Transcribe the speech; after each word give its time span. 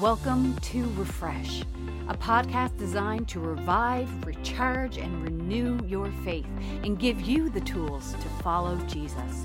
Welcome 0.00 0.56
to 0.56 0.90
Refresh, 0.96 1.60
a 2.08 2.16
podcast 2.16 2.78
designed 2.78 3.28
to 3.28 3.40
revive, 3.40 4.08
recharge, 4.24 4.96
and 4.96 5.22
renew 5.22 5.78
your 5.86 6.10
faith 6.24 6.48
and 6.82 6.98
give 6.98 7.20
you 7.20 7.50
the 7.50 7.60
tools 7.60 8.14
to 8.14 8.28
follow 8.42 8.76
Jesus. 8.88 9.44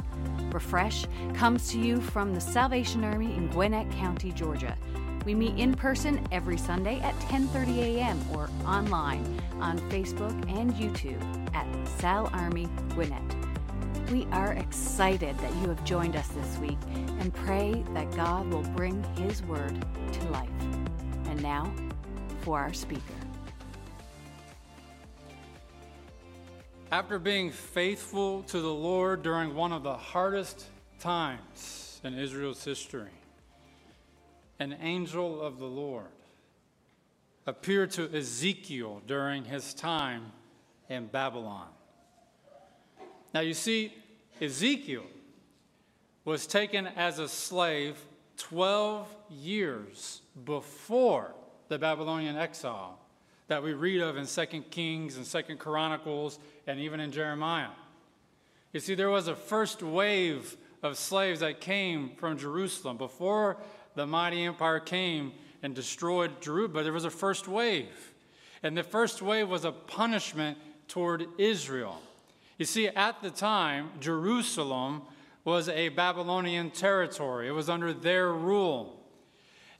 Refresh 0.49 1.05
comes 1.33 1.69
to 1.71 1.79
you 1.79 1.99
from 1.99 2.33
the 2.33 2.39
Salvation 2.39 3.03
Army 3.03 3.35
in 3.35 3.49
Gwinnett 3.49 3.91
County, 3.91 4.31
Georgia. 4.31 4.77
We 5.25 5.35
meet 5.35 5.59
in 5.59 5.73
person 5.73 6.25
every 6.31 6.57
Sunday 6.57 7.01
at 7.01 7.19
10:30 7.19 7.79
a.m. 7.79 8.17
or 8.33 8.49
online 8.65 9.41
on 9.59 9.77
Facebook 9.89 10.33
and 10.49 10.73
YouTube 10.75 11.21
at 11.53 11.67
Sal 11.99 12.29
Army 12.31 12.69
Gwinnett. 12.93 13.36
We 14.11 14.25
are 14.31 14.53
excited 14.53 15.37
that 15.39 15.53
you 15.55 15.67
have 15.67 15.83
joined 15.83 16.15
us 16.15 16.29
this 16.29 16.57
week 16.59 16.77
and 17.19 17.33
pray 17.33 17.83
that 17.93 18.09
God 18.15 18.47
will 18.47 18.63
bring 18.63 19.03
His 19.15 19.43
word 19.43 19.85
to 20.13 20.29
life. 20.29 20.49
And 21.25 21.43
now 21.43 21.73
for 22.39 22.57
our 22.57 22.71
speaker. 22.71 23.01
After 26.89 27.19
being 27.19 27.51
faithful 27.51 28.43
to 28.43 28.61
the 28.61 28.73
Lord 28.73 29.23
during 29.23 29.53
one 29.53 29.73
of 29.73 29.83
the 29.83 29.97
hardest 29.97 30.67
times 30.99 31.99
in 32.01 32.17
Israel's 32.17 32.63
history, 32.63 33.11
an 34.57 34.77
angel 34.79 35.41
of 35.41 35.59
the 35.59 35.65
Lord 35.65 36.05
appeared 37.45 37.91
to 37.91 38.09
Ezekiel 38.15 39.01
during 39.05 39.43
his 39.43 39.73
time 39.73 40.31
in 40.87 41.07
Babylon. 41.07 41.67
Now, 43.37 43.41
you 43.41 43.53
see, 43.53 43.93
Ezekiel 44.41 45.03
was 46.25 46.47
taken 46.47 46.87
as 46.87 47.19
a 47.19 47.29
slave 47.29 47.95
12 48.37 49.07
years 49.29 50.23
before 50.43 51.35
the 51.67 51.77
Babylonian 51.77 52.35
exile 52.35 52.97
that 53.47 53.61
we 53.61 53.73
read 53.73 54.01
of 54.01 54.17
in 54.17 54.25
2 54.25 54.45
Kings 54.71 55.17
and 55.17 55.47
2 55.47 55.55
Chronicles 55.57 56.39
and 56.65 56.79
even 56.79 56.99
in 56.99 57.11
Jeremiah. 57.11 57.69
You 58.73 58.79
see, 58.79 58.95
there 58.95 59.11
was 59.11 59.27
a 59.27 59.35
first 59.35 59.83
wave 59.83 60.57
of 60.81 60.97
slaves 60.97 61.41
that 61.41 61.61
came 61.61 62.15
from 62.15 62.39
Jerusalem 62.39 62.97
before 62.97 63.57
the 63.93 64.07
mighty 64.07 64.45
empire 64.45 64.79
came 64.79 65.31
and 65.61 65.75
destroyed 65.75 66.41
Jerusalem, 66.41 66.73
but 66.73 66.83
there 66.85 66.91
was 66.91 67.05
a 67.05 67.11
first 67.11 67.47
wave. 67.47 68.13
And 68.63 68.75
the 68.75 68.81
first 68.81 69.21
wave 69.21 69.47
was 69.47 69.63
a 69.63 69.71
punishment 69.71 70.57
toward 70.87 71.27
Israel. 71.37 72.01
You 72.57 72.65
see, 72.65 72.87
at 72.87 73.21
the 73.21 73.29
time, 73.29 73.91
Jerusalem 73.99 75.03
was 75.43 75.69
a 75.69 75.89
Babylonian 75.89 76.71
territory, 76.71 77.47
it 77.47 77.51
was 77.51 77.69
under 77.69 77.93
their 77.93 78.33
rule. 78.33 78.99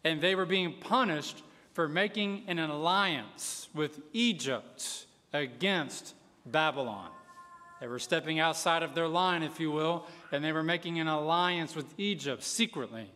And 0.03 0.21
they 0.21 0.35
were 0.35 0.45
being 0.45 0.73
punished 0.79 1.43
for 1.73 1.87
making 1.87 2.43
an 2.47 2.59
alliance 2.59 3.67
with 3.73 3.99
Egypt 4.13 5.05
against 5.33 6.15
Babylon. 6.45 7.09
They 7.81 7.87
were 7.87 7.99
stepping 7.99 8.39
outside 8.39 8.81
of 8.81 8.95
their 8.95 9.07
line, 9.07 9.43
if 9.43 9.59
you 9.59 9.71
will, 9.71 10.05
and 10.31 10.43
they 10.43 10.51
were 10.51 10.63
making 10.63 10.99
an 10.99 11.07
alliance 11.07 11.75
with 11.75 11.93
Egypt 11.97 12.43
secretly. 12.43 13.11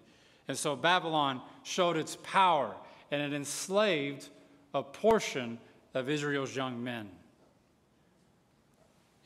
And 0.48 0.58
so 0.58 0.76
Babylon 0.76 1.42
showed 1.64 1.98
its 1.98 2.18
power 2.22 2.76
and 3.10 3.22
it 3.22 3.34
enslaved 3.34 4.30
a 4.74 4.84
portion 4.84 5.58
of 5.94 6.10
Israel's 6.10 6.56
young 6.56 6.84
men. 6.84 7.10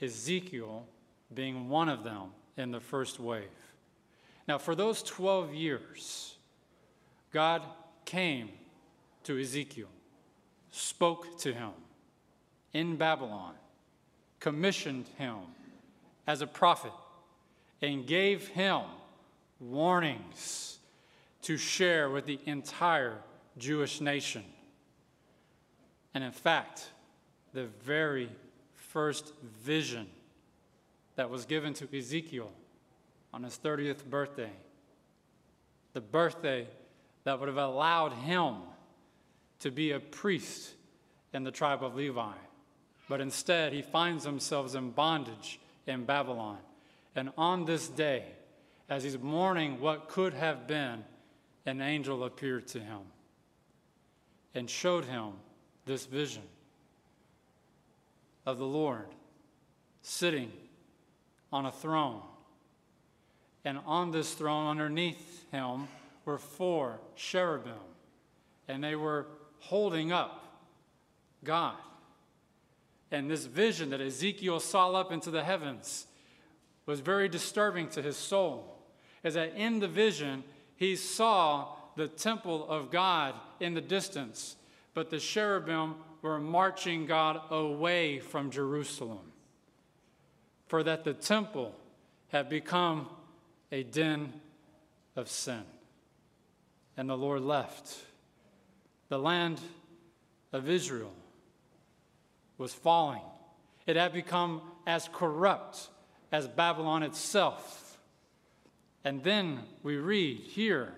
Ezekiel 0.01 0.85
being 1.33 1.69
one 1.69 1.89
of 1.89 2.03
them 2.03 2.31
in 2.57 2.71
the 2.71 2.79
first 2.79 3.19
wave. 3.19 3.43
Now, 4.47 4.57
for 4.57 4.75
those 4.75 5.01
12 5.03 5.53
years, 5.53 6.35
God 7.31 7.63
came 8.05 8.49
to 9.23 9.39
Ezekiel, 9.39 9.89
spoke 10.71 11.39
to 11.39 11.53
him 11.53 11.71
in 12.73 12.95
Babylon, 12.95 13.53
commissioned 14.39 15.07
him 15.17 15.37
as 16.27 16.41
a 16.41 16.47
prophet, 16.47 16.91
and 17.81 18.05
gave 18.05 18.47
him 18.49 18.81
warnings 19.59 20.77
to 21.41 21.57
share 21.57 22.09
with 22.09 22.25
the 22.25 22.39
entire 22.45 23.17
Jewish 23.57 24.01
nation. 24.01 24.43
And 26.13 26.23
in 26.23 26.31
fact, 26.31 26.89
the 27.53 27.65
very 27.83 28.29
first 28.95 29.33
vision 29.61 30.07
that 31.17 31.29
was 31.29 31.43
given 31.43 31.73
to 31.73 31.97
Ezekiel 31.97 32.49
on 33.33 33.43
his 33.43 33.59
30th 33.61 34.05
birthday, 34.05 34.53
the 35.91 35.99
birthday 35.99 36.65
that 37.25 37.37
would 37.37 37.49
have 37.49 37.57
allowed 37.57 38.13
him 38.13 38.55
to 39.59 39.69
be 39.69 39.91
a 39.91 39.99
priest 39.99 40.75
in 41.33 41.43
the 41.43 41.51
tribe 41.51 41.83
of 41.83 41.95
Levi. 41.95 42.31
But 43.09 43.19
instead, 43.19 43.73
he 43.73 43.81
finds 43.81 44.23
himself 44.23 44.73
in 44.73 44.91
bondage 44.91 45.59
in 45.85 46.05
Babylon. 46.05 46.59
And 47.17 47.31
on 47.37 47.65
this 47.65 47.89
day, 47.89 48.23
as 48.87 49.03
he's 49.03 49.19
mourning 49.19 49.81
what 49.81 50.07
could 50.07 50.33
have 50.33 50.67
been, 50.67 51.03
an 51.65 51.81
angel 51.81 52.23
appeared 52.23 52.65
to 52.69 52.79
him 52.79 53.01
and 54.53 54.69
showed 54.69 55.03
him 55.03 55.33
this 55.85 56.05
vision 56.05 56.43
of 58.45 58.57
the 58.57 58.65
Lord 58.65 59.07
sitting 60.01 60.51
on 61.51 61.65
a 61.65 61.71
throne. 61.71 62.21
And 63.63 63.79
on 63.85 64.11
this 64.11 64.33
throne, 64.33 64.67
underneath 64.67 65.45
him, 65.51 65.87
were 66.25 66.37
four 66.37 66.99
cherubim, 67.15 67.73
and 68.67 68.83
they 68.83 68.95
were 68.95 69.27
holding 69.59 70.11
up 70.11 70.43
God. 71.43 71.75
And 73.11 73.29
this 73.29 73.45
vision 73.45 73.91
that 73.91 74.01
Ezekiel 74.01 74.59
saw 74.59 74.91
up 74.91 75.11
into 75.11 75.31
the 75.31 75.43
heavens 75.43 76.07
was 76.85 76.99
very 76.99 77.29
disturbing 77.29 77.87
to 77.89 78.01
his 78.01 78.17
soul. 78.17 78.77
Is 79.23 79.35
that 79.35 79.53
in 79.55 79.79
the 79.79 79.87
vision, 79.87 80.43
he 80.75 80.95
saw 80.95 81.69
the 81.95 82.07
temple 82.07 82.67
of 82.69 82.91
God 82.91 83.33
in 83.59 83.73
the 83.73 83.81
distance, 83.81 84.55
but 84.93 85.09
the 85.09 85.19
cherubim 85.19 85.95
were 86.21 86.39
marching 86.39 87.05
God 87.05 87.39
away 87.51 88.19
from 88.19 88.51
Jerusalem, 88.51 89.31
for 90.67 90.83
that 90.83 91.03
the 91.03 91.13
temple 91.13 91.75
had 92.29 92.49
become 92.49 93.07
a 93.71 93.83
den 93.83 94.33
of 95.15 95.29
sin. 95.29 95.63
And 96.97 97.09
the 97.09 97.17
Lord 97.17 97.41
left. 97.41 97.97
The 99.09 99.19
land 99.19 99.59
of 100.51 100.69
Israel 100.69 101.13
was 102.57 102.73
falling. 102.73 103.21
It 103.85 103.95
had 103.95 104.13
become 104.13 104.61
as 104.87 105.09
corrupt 105.11 105.89
as 106.31 106.47
Babylon 106.47 107.03
itself. 107.03 107.99
And 109.03 109.23
then 109.23 109.59
we 109.83 109.97
read 109.97 110.37
here 110.39 110.93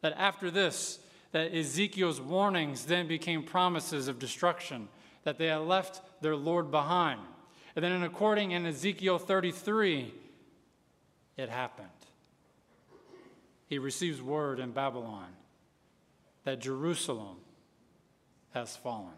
that 0.00 0.14
after 0.16 0.50
this, 0.50 0.98
that 1.32 1.54
Ezekiel's 1.54 2.20
warnings 2.20 2.86
then 2.86 3.06
became 3.06 3.42
promises 3.42 4.08
of 4.08 4.18
destruction, 4.18 4.88
that 5.24 5.38
they 5.38 5.46
had 5.46 5.58
left 5.58 6.00
their 6.22 6.36
Lord 6.36 6.70
behind. 6.70 7.20
And 7.76 7.84
then, 7.84 7.92
in 7.92 8.02
according 8.02 8.52
in 8.52 8.66
Ezekiel 8.66 9.18
33, 9.18 10.12
it 11.36 11.48
happened. 11.48 11.88
He 13.66 13.78
receives 13.78 14.22
word 14.22 14.58
in 14.58 14.72
Babylon 14.72 15.28
that 16.44 16.60
Jerusalem 16.60 17.36
has 18.54 18.74
fallen. 18.74 19.12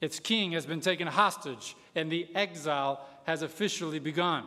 Its 0.00 0.18
king 0.18 0.52
has 0.52 0.64
been 0.64 0.80
taken 0.80 1.06
hostage, 1.06 1.76
and 1.94 2.10
the 2.10 2.26
exile 2.34 3.06
has 3.24 3.42
officially 3.42 3.98
begun. 3.98 4.44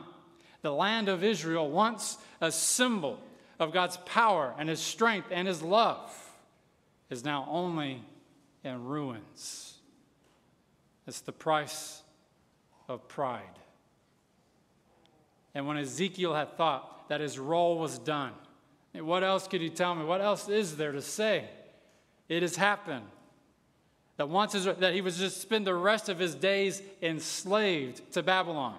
The 0.64 0.74
land 0.74 1.10
of 1.10 1.24
Israel, 1.24 1.70
once 1.70 2.18
a 2.42 2.52
symbol 2.52 3.20
of 3.60 3.72
God's 3.72 3.98
power 3.98 4.56
and 4.58 4.68
His 4.68 4.80
strength 4.80 5.28
and 5.32 5.48
His 5.48 5.62
love 5.62 6.23
is 7.14 7.24
now 7.24 7.48
only 7.50 8.04
in 8.64 8.84
ruins. 8.84 9.78
It's 11.06 11.22
the 11.22 11.32
price 11.32 12.02
of 12.90 13.08
pride. 13.08 13.60
And 15.54 15.68
when 15.68 15.78
Ezekiel 15.78 16.34
had 16.34 16.58
thought 16.58 17.08
that 17.10 17.22
his 17.22 17.38
role 17.38 17.78
was 17.78 18.00
done, 18.00 18.32
what 18.94 19.24
else 19.24 19.48
could 19.48 19.62
he 19.62 19.70
tell 19.70 19.94
me? 19.94 20.04
What 20.04 20.22
else 20.22 20.50
is 20.50 20.76
there 20.76 20.92
to 20.92 21.02
say? 21.02 21.46
It 22.28 22.42
has 22.42 22.56
happened. 22.56 23.06
That 24.18 24.30
once 24.30 24.54
his, 24.54 24.66
that 24.66 24.94
he 24.94 25.02
was 25.02 25.18
just 25.18 25.42
spend 25.42 25.68
the 25.68 25.76
rest 25.76 26.10
of 26.10 26.20
his 26.20 26.36
days 26.36 26.82
enslaved 27.02 28.12
to 28.14 28.24
Babylon. 28.24 28.78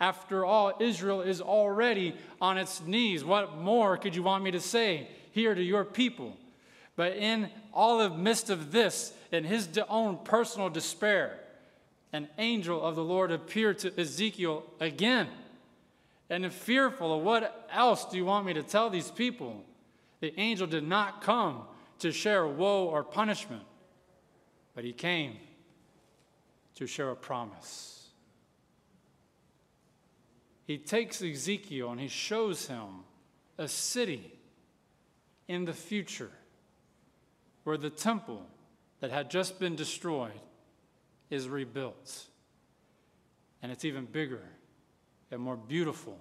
After 0.00 0.44
all, 0.44 0.72
Israel 0.80 1.20
is 1.22 1.40
already 1.40 2.16
on 2.40 2.58
its 2.58 2.82
knees. 2.82 3.24
What 3.24 3.56
more 3.56 3.96
could 3.96 4.14
you 4.14 4.22
want 4.22 4.42
me 4.44 4.50
to 4.52 4.60
say 4.60 5.08
here 5.32 5.54
to 5.54 5.62
your 5.62 5.84
people? 5.84 6.36
But 6.96 7.16
in 7.16 7.48
all 7.72 7.98
the 7.98 8.10
midst 8.10 8.50
of 8.50 8.72
this, 8.72 9.12
in 9.30 9.44
his 9.44 9.68
own 9.88 10.18
personal 10.24 10.68
despair, 10.68 11.38
an 12.12 12.28
angel 12.36 12.82
of 12.82 12.96
the 12.96 13.04
Lord 13.04 13.32
appeared 13.32 13.78
to 13.80 13.98
Ezekiel 13.98 14.64
again. 14.80 15.28
And 16.28 16.50
fearful 16.52 17.18
of 17.18 17.24
what 17.24 17.68
else 17.72 18.04
do 18.06 18.16
you 18.16 18.24
want 18.24 18.46
me 18.46 18.52
to 18.54 18.62
tell 18.62 18.90
these 18.90 19.10
people? 19.10 19.64
The 20.20 20.38
angel 20.38 20.66
did 20.66 20.86
not 20.86 21.22
come 21.22 21.62
to 22.00 22.12
share 22.12 22.46
woe 22.46 22.86
or 22.86 23.02
punishment, 23.02 23.62
but 24.74 24.84
he 24.84 24.92
came 24.92 25.36
to 26.74 26.86
share 26.86 27.10
a 27.10 27.16
promise. 27.16 28.08
He 30.66 30.78
takes 30.78 31.22
Ezekiel 31.22 31.90
and 31.90 32.00
he 32.00 32.08
shows 32.08 32.66
him 32.66 33.04
a 33.58 33.68
city 33.68 34.32
in 35.48 35.64
the 35.64 35.72
future 35.72 36.30
where 37.64 37.76
the 37.76 37.90
temple 37.90 38.46
that 39.00 39.10
had 39.10 39.30
just 39.30 39.58
been 39.58 39.76
destroyed 39.76 40.40
is 41.30 41.48
rebuilt. 41.48 42.26
And 43.62 43.70
it's 43.70 43.84
even 43.84 44.04
bigger 44.04 44.42
and 45.30 45.40
more 45.40 45.56
beautiful 45.56 46.18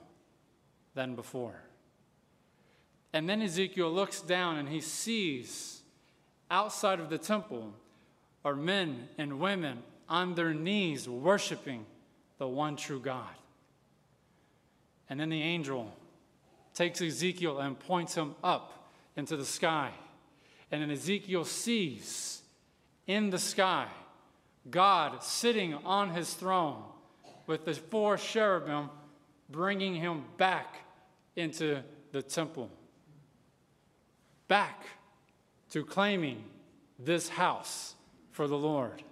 than 0.93 1.15
before. 1.15 1.61
And 3.13 3.27
then 3.27 3.41
Ezekiel 3.41 3.91
looks 3.91 4.21
down 4.21 4.57
and 4.57 4.69
he 4.69 4.79
sees 4.79 5.81
outside 6.49 6.99
of 6.99 7.09
the 7.09 7.17
temple 7.17 7.73
are 8.43 8.55
men 8.55 9.09
and 9.17 9.39
women 9.39 9.83
on 10.07 10.35
their 10.35 10.53
knees 10.53 11.07
worshiping 11.07 11.85
the 12.37 12.47
one 12.47 12.75
true 12.75 12.99
God. 12.99 13.35
And 15.09 15.19
then 15.19 15.29
the 15.29 15.41
angel 15.41 15.93
takes 16.73 17.01
Ezekiel 17.01 17.59
and 17.59 17.77
points 17.77 18.15
him 18.15 18.35
up 18.43 18.89
into 19.15 19.35
the 19.35 19.45
sky. 19.45 19.91
And 20.71 20.81
then 20.81 20.91
Ezekiel 20.91 21.43
sees 21.43 22.41
in 23.05 23.29
the 23.29 23.39
sky 23.39 23.87
God 24.69 25.23
sitting 25.23 25.73
on 25.73 26.11
his 26.11 26.33
throne 26.33 26.83
with 27.47 27.65
the 27.65 27.73
four 27.73 28.17
cherubim 28.17 28.89
bringing 29.49 29.95
him 29.95 30.23
back 30.37 30.77
into 31.35 31.81
the 32.11 32.21
temple, 32.21 32.69
back 34.47 34.85
to 35.71 35.83
claiming 35.83 36.43
this 36.99 37.29
house 37.29 37.95
for 38.31 38.47
the 38.47 38.57
Lord. 38.57 39.03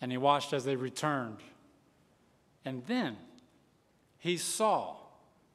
And 0.00 0.10
he 0.10 0.18
watched 0.18 0.52
as 0.52 0.64
they 0.64 0.76
returned. 0.76 1.38
And 2.64 2.84
then 2.86 3.16
he 4.18 4.36
saw 4.36 4.96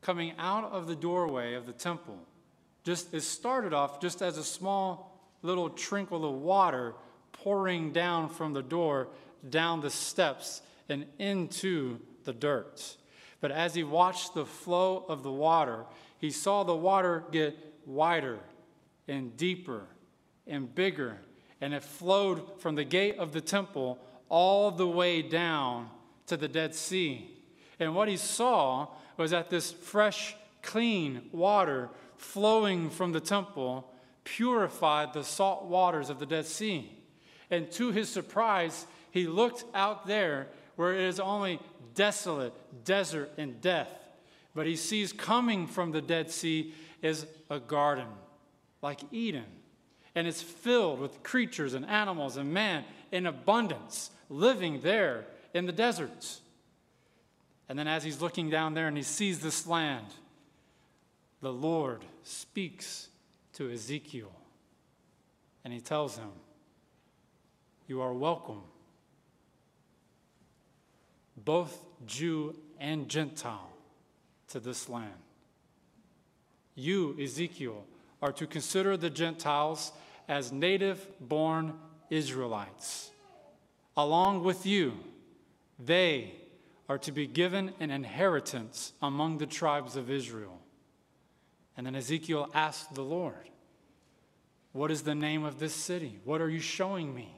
coming 0.02 0.34
out 0.38 0.72
of 0.72 0.88
the 0.88 0.96
doorway 0.96 1.54
of 1.54 1.66
the 1.66 1.74
temple, 1.74 2.18
just 2.90 3.14
it 3.14 3.22
started 3.22 3.72
off 3.72 4.02
just 4.02 4.24
as 4.24 4.40
a 4.40 4.44
small 4.44 5.16
little 5.44 5.70
trickle 5.70 6.26
of 6.26 6.42
water 6.42 6.96
pouring 7.32 7.92
down 7.92 8.28
from 8.28 8.52
the 8.52 8.64
door 8.64 9.10
down 9.48 9.80
the 9.80 9.92
steps 9.92 10.64
and 10.90 11.06
into 11.20 12.00
the 12.24 12.34
dirt. 12.34 12.98
But 13.42 13.52
as 13.52 13.76
he 13.76 13.84
watched 13.84 14.34
the 14.34 14.46
flow 14.46 15.06
of 15.08 15.22
the 15.22 15.32
water, 15.32 15.86
he 16.18 16.32
saw 16.32 16.64
the 16.64 16.76
water 16.76 17.24
get 17.32 17.56
wider 17.86 18.40
and 19.08 19.38
deeper 19.38 19.84
and 20.48 20.74
bigger, 20.74 21.20
and 21.62 21.76
it 21.76 21.84
flowed 21.84 22.60
from 22.60 22.74
the 22.74 22.84
gate 22.84 23.20
of 23.20 23.34
the 23.34 23.42
temple 23.42 24.00
all 24.30 24.72
the 24.72 24.88
way 24.88 25.22
down 25.22 25.92
to 26.26 26.38
the 26.38 26.48
Dead 26.48 26.74
Sea. 26.74 27.30
And 27.80 27.94
what 27.94 28.08
he 28.08 28.18
saw 28.18 28.88
was 29.16 29.30
that 29.30 29.52
this 29.52 29.72
fresh, 29.72 30.36
clean 30.64 31.30
water 31.32 31.90
flowing 32.20 32.90
from 32.90 33.12
the 33.12 33.20
temple 33.20 33.92
purified 34.24 35.14
the 35.14 35.24
salt 35.24 35.66
waters 35.66 36.10
of 36.10 36.20
the 36.20 36.26
Dead 36.26 36.46
Sea. 36.46 36.92
And 37.50 37.72
to 37.72 37.92
his 37.92 38.10
surprise, 38.10 38.86
he 39.12 39.26
looked 39.26 39.64
out 39.74 40.06
there 40.06 40.48
where 40.76 40.94
it 40.94 41.02
is 41.02 41.20
only 41.20 41.60
desolate, 41.96 42.54
desert, 42.86 43.32
and 43.38 43.60
death. 43.60 43.90
But 44.54 44.68
he 44.68 44.76
sees 44.76 45.12
coming 45.12 45.66
from 45.66 45.92
the 45.92 46.02
Dead 46.02 46.30
Sea 46.30 46.74
is 47.02 47.26
a 47.50 47.60
garden 47.60 48.08
like 48.82 49.00
Eden. 49.12 49.46
And 50.16 50.28
it's 50.28 50.42
filled 50.42 51.00
with 51.00 51.24
creatures 51.24 51.74
and 51.74 51.86
animals 51.86 52.38
and 52.38 52.54
man 52.54 52.84
in 53.12 53.26
abundance 53.26 54.12
living 54.30 54.82
there 54.82 55.26
in 55.54 55.66
the 55.66 55.72
deserts. 55.72 56.42
And 57.68 57.78
then 57.78 57.88
as 57.88 58.04
he's 58.04 58.22
looking 58.22 58.50
down 58.50 58.74
there 58.74 58.88
and 58.88 58.98
he 58.98 59.04
sees 59.04 59.40
this 59.40 59.68
land, 59.68 60.08
the 61.42 61.54
Lord 61.54 62.04
speaks 62.24 63.10
to 63.54 63.72
Ezekiel 63.72 64.32
and 65.64 65.74
he 65.74 65.80
tells 65.80 66.18
him, 66.18 66.32
You 67.88 68.02
are 68.02 68.14
welcome 68.14 68.62
both 71.44 71.86
Jew 72.06 72.56
and 72.80 73.10
Gentile, 73.10 73.72
to 74.50 74.60
this 74.60 74.90
land. 74.90 75.14
You, 76.76 77.16
Ezekiel, 77.22 77.86
are 78.22 78.32
to 78.34 78.48
consider 78.48 78.98
the 78.98 79.10
Gentiles 79.10 79.92
as 80.28 80.52
native 80.52 81.08
born 81.20 81.74
Israelites. 82.10 83.12
Along 83.96 84.44
with 84.44 84.66
you, 84.66 84.94
they 85.78 86.34
are 86.88 86.98
to 87.00 87.12
be 87.12 87.28
given 87.28 87.74
an 87.80 87.92
inheritance 87.92 88.94
among 89.02 89.38
the 89.38 89.46
tribes 89.46 89.96
of 89.96 90.10
Israel. 90.10 90.59
And 91.80 91.86
then 91.86 91.96
Ezekiel 91.96 92.50
asked 92.54 92.94
the 92.94 93.06
Lord, 93.06 93.50
What 94.74 94.92
is 94.92 95.04
the 95.04 95.16
name 95.16 95.46
of 95.46 95.60
this 95.60 95.74
city? 95.74 96.20
What 96.26 96.42
are 96.42 96.50
you 96.50 96.60
showing 96.60 97.16
me? 97.16 97.34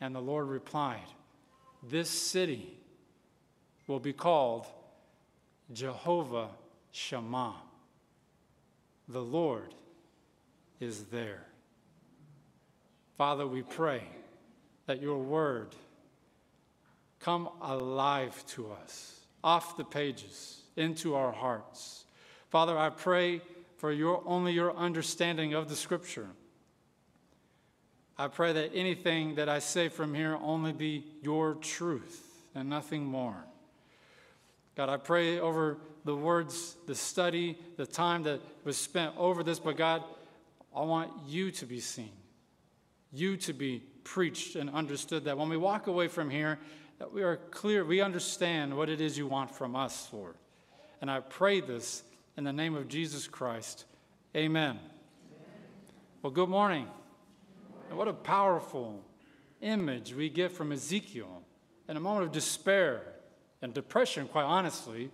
And 0.00 0.14
the 0.14 0.20
Lord 0.20 0.46
replied, 0.46 1.08
This 1.82 2.08
city 2.08 2.78
will 3.88 3.98
be 3.98 4.12
called 4.12 4.68
Jehovah 5.72 6.50
Shammah. 6.92 7.56
The 9.08 9.24
Lord 9.24 9.74
is 10.78 11.06
there. 11.06 11.44
Father, 13.18 13.48
we 13.48 13.62
pray 13.62 14.04
that 14.86 15.02
your 15.02 15.18
word 15.18 15.74
come 17.18 17.48
alive 17.60 18.44
to 18.50 18.70
us, 18.70 19.26
off 19.42 19.76
the 19.76 19.82
pages, 19.82 20.60
into 20.76 21.16
our 21.16 21.32
hearts. 21.32 22.03
Father, 22.54 22.78
I 22.78 22.90
pray 22.90 23.40
for 23.78 23.90
your 23.90 24.22
only 24.26 24.52
your 24.52 24.76
understanding 24.76 25.54
of 25.54 25.68
the 25.68 25.74
scripture. 25.74 26.28
I 28.16 28.28
pray 28.28 28.52
that 28.52 28.70
anything 28.72 29.34
that 29.34 29.48
I 29.48 29.58
say 29.58 29.88
from 29.88 30.14
here 30.14 30.38
only 30.40 30.72
be 30.72 31.04
your 31.20 31.54
truth 31.54 32.44
and 32.54 32.70
nothing 32.70 33.04
more. 33.04 33.44
God, 34.76 34.88
I 34.88 34.98
pray 34.98 35.40
over 35.40 35.78
the 36.04 36.14
words, 36.14 36.76
the 36.86 36.94
study, 36.94 37.58
the 37.76 37.86
time 37.86 38.22
that 38.22 38.40
was 38.62 38.76
spent 38.76 39.16
over 39.16 39.42
this, 39.42 39.58
but 39.58 39.76
God, 39.76 40.04
I 40.76 40.82
want 40.82 41.10
you 41.26 41.50
to 41.50 41.66
be 41.66 41.80
seen, 41.80 42.12
you 43.12 43.36
to 43.38 43.52
be 43.52 43.82
preached 44.04 44.54
and 44.54 44.70
understood. 44.70 45.24
That 45.24 45.36
when 45.36 45.48
we 45.48 45.56
walk 45.56 45.88
away 45.88 46.06
from 46.06 46.30
here, 46.30 46.60
that 47.00 47.12
we 47.12 47.24
are 47.24 47.34
clear, 47.50 47.84
we 47.84 48.00
understand 48.00 48.76
what 48.76 48.88
it 48.88 49.00
is 49.00 49.18
you 49.18 49.26
want 49.26 49.52
from 49.52 49.74
us, 49.74 50.08
Lord. 50.12 50.36
And 51.00 51.10
I 51.10 51.18
pray 51.18 51.60
this 51.60 52.04
in 52.36 52.44
the 52.44 52.52
name 52.52 52.74
of 52.74 52.88
Jesus 52.88 53.26
Christ. 53.26 53.84
Amen. 54.36 54.70
Amen. 54.70 54.80
Well, 56.22 56.32
good 56.32 56.48
morning. 56.48 56.88
And 57.88 57.98
what 57.98 58.08
a 58.08 58.12
powerful 58.12 59.04
image 59.60 60.14
we 60.14 60.28
get 60.28 60.50
from 60.50 60.72
Ezekiel 60.72 61.42
in 61.88 61.96
a 61.96 62.00
moment 62.00 62.26
of 62.26 62.32
despair 62.32 63.02
and 63.62 63.72
depression, 63.72 64.26
quite 64.26 64.44
honestly, 64.44 65.10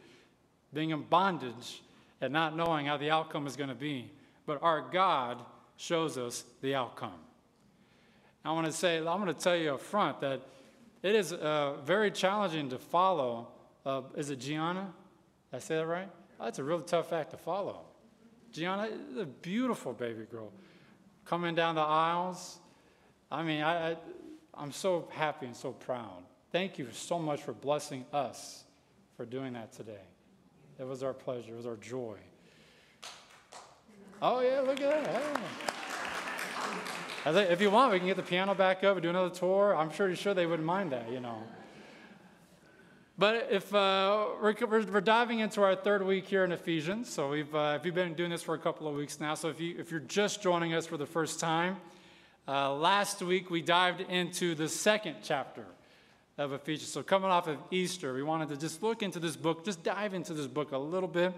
being 0.72 0.90
in 0.90 1.02
bondage 1.02 1.82
and 2.20 2.32
not 2.32 2.56
knowing 2.56 2.86
how 2.86 2.96
the 2.96 3.10
outcome 3.10 3.46
is 3.46 3.56
going 3.56 3.68
to 3.68 3.74
be. 3.74 4.10
But 4.46 4.62
our 4.62 4.80
God 4.80 5.42
shows 5.76 6.16
us 6.16 6.44
the 6.62 6.74
outcome. 6.74 7.18
I 8.44 8.52
want 8.52 8.66
to 8.66 8.72
say, 8.72 8.98
I'm 8.98 9.04
going 9.04 9.26
to 9.26 9.34
tell 9.34 9.56
you 9.56 9.74
up 9.74 9.80
front 9.80 10.20
that 10.22 10.40
it 11.02 11.14
is 11.14 11.32
uh, 11.32 11.76
very 11.84 12.10
challenging 12.10 12.70
to 12.70 12.78
follow. 12.78 13.48
Uh, 13.84 14.02
is 14.16 14.30
it 14.30 14.36
Gianna? 14.36 14.92
Did 15.50 15.56
I 15.56 15.60
say 15.60 15.76
that 15.76 15.86
right? 15.86 16.08
Oh, 16.40 16.44
that's 16.44 16.58
a 16.58 16.64
really 16.64 16.84
tough 16.84 17.12
act 17.12 17.32
to 17.32 17.36
follow. 17.36 17.82
Gianna 18.50 18.88
is 19.12 19.18
a 19.18 19.26
beautiful 19.26 19.92
baby 19.92 20.24
girl. 20.24 20.50
Coming 21.26 21.54
down 21.54 21.74
the 21.74 21.82
aisles. 21.82 22.58
I 23.30 23.42
mean, 23.42 23.62
I, 23.62 23.90
I, 23.90 23.96
I'm 24.54 24.72
so 24.72 25.06
happy 25.12 25.46
and 25.46 25.54
so 25.54 25.72
proud. 25.72 26.22
Thank 26.50 26.78
you 26.78 26.88
so 26.92 27.18
much 27.18 27.42
for 27.42 27.52
blessing 27.52 28.06
us 28.12 28.64
for 29.16 29.26
doing 29.26 29.52
that 29.52 29.72
today. 29.72 30.02
It 30.78 30.86
was 30.86 31.02
our 31.02 31.12
pleasure, 31.12 31.52
it 31.52 31.56
was 31.56 31.66
our 31.66 31.76
joy. 31.76 32.16
Oh, 34.22 34.40
yeah, 34.40 34.60
look 34.60 34.80
at 34.80 35.04
that. 35.04 35.38
Hey. 37.24 37.52
If 37.52 37.60
you 37.60 37.70
want, 37.70 37.92
we 37.92 37.98
can 37.98 38.08
get 38.08 38.16
the 38.16 38.22
piano 38.22 38.54
back 38.54 38.82
up 38.82 38.96
and 38.96 39.02
do 39.02 39.10
another 39.10 39.34
tour. 39.34 39.76
I'm 39.76 39.90
pretty 39.90 40.14
sure 40.14 40.32
they 40.32 40.46
wouldn't 40.46 40.66
mind 40.66 40.92
that, 40.92 41.12
you 41.12 41.20
know. 41.20 41.42
But 43.20 43.48
if 43.50 43.74
uh, 43.74 44.28
we're, 44.40 44.54
we're, 44.62 45.02
diving 45.02 45.40
into 45.40 45.62
our 45.62 45.76
third 45.76 46.06
week 46.06 46.24
here 46.24 46.42
in 46.42 46.52
Ephesians, 46.52 47.10
so 47.10 47.28
we've 47.28 47.54
uh, 47.54 47.76
if 47.78 47.84
you've 47.84 47.94
been 47.94 48.14
doing 48.14 48.30
this 48.30 48.42
for 48.42 48.54
a 48.54 48.58
couple 48.58 48.88
of 48.88 48.94
weeks 48.94 49.20
now, 49.20 49.34
so 49.34 49.50
if 49.50 49.60
you 49.60 49.76
if 49.78 49.90
you're 49.90 50.00
just 50.00 50.42
joining 50.42 50.72
us 50.72 50.86
for 50.86 50.96
the 50.96 51.04
first 51.04 51.38
time, 51.38 51.76
uh, 52.48 52.72
last 52.72 53.20
week 53.20 53.50
we 53.50 53.60
dived 53.60 54.00
into 54.00 54.54
the 54.54 54.66
second 54.66 55.16
chapter 55.22 55.66
of 56.38 56.54
Ephesians. 56.54 56.90
So, 56.90 57.02
coming 57.02 57.28
off 57.28 57.46
of 57.46 57.58
Easter, 57.70 58.14
we 58.14 58.22
wanted 58.22 58.48
to 58.48 58.56
just 58.56 58.82
look 58.82 59.02
into 59.02 59.20
this 59.20 59.36
book, 59.36 59.66
just 59.66 59.82
dive 59.84 60.14
into 60.14 60.32
this 60.32 60.46
book 60.46 60.72
a 60.72 60.78
little 60.78 61.06
bit. 61.06 61.34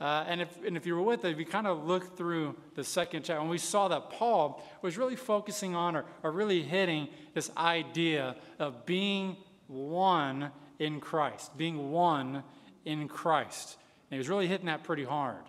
Uh, 0.00 0.24
and, 0.28 0.40
if, 0.40 0.64
and 0.64 0.78
if 0.78 0.86
you 0.86 0.96
were 0.96 1.02
with 1.02 1.26
us, 1.26 1.36
we 1.36 1.44
kind 1.44 1.66
of 1.66 1.86
looked 1.86 2.16
through 2.16 2.56
the 2.74 2.82
second 2.82 3.24
chapter, 3.24 3.42
and 3.42 3.50
we 3.50 3.58
saw 3.58 3.86
that 3.88 4.08
Paul 4.08 4.66
was 4.80 4.96
really 4.96 5.16
focusing 5.16 5.74
on 5.74 5.94
or, 5.94 6.06
or 6.22 6.32
really 6.32 6.62
hitting 6.62 7.08
this 7.34 7.50
idea 7.58 8.34
of 8.58 8.86
being 8.86 9.36
one 9.66 10.50
in 10.78 11.00
Christ, 11.00 11.56
being 11.56 11.90
one 11.90 12.42
in 12.84 13.08
Christ. 13.08 13.76
And 14.10 14.16
he 14.16 14.18
was 14.18 14.28
really 14.28 14.46
hitting 14.46 14.66
that 14.66 14.84
pretty 14.84 15.04
hard. 15.04 15.44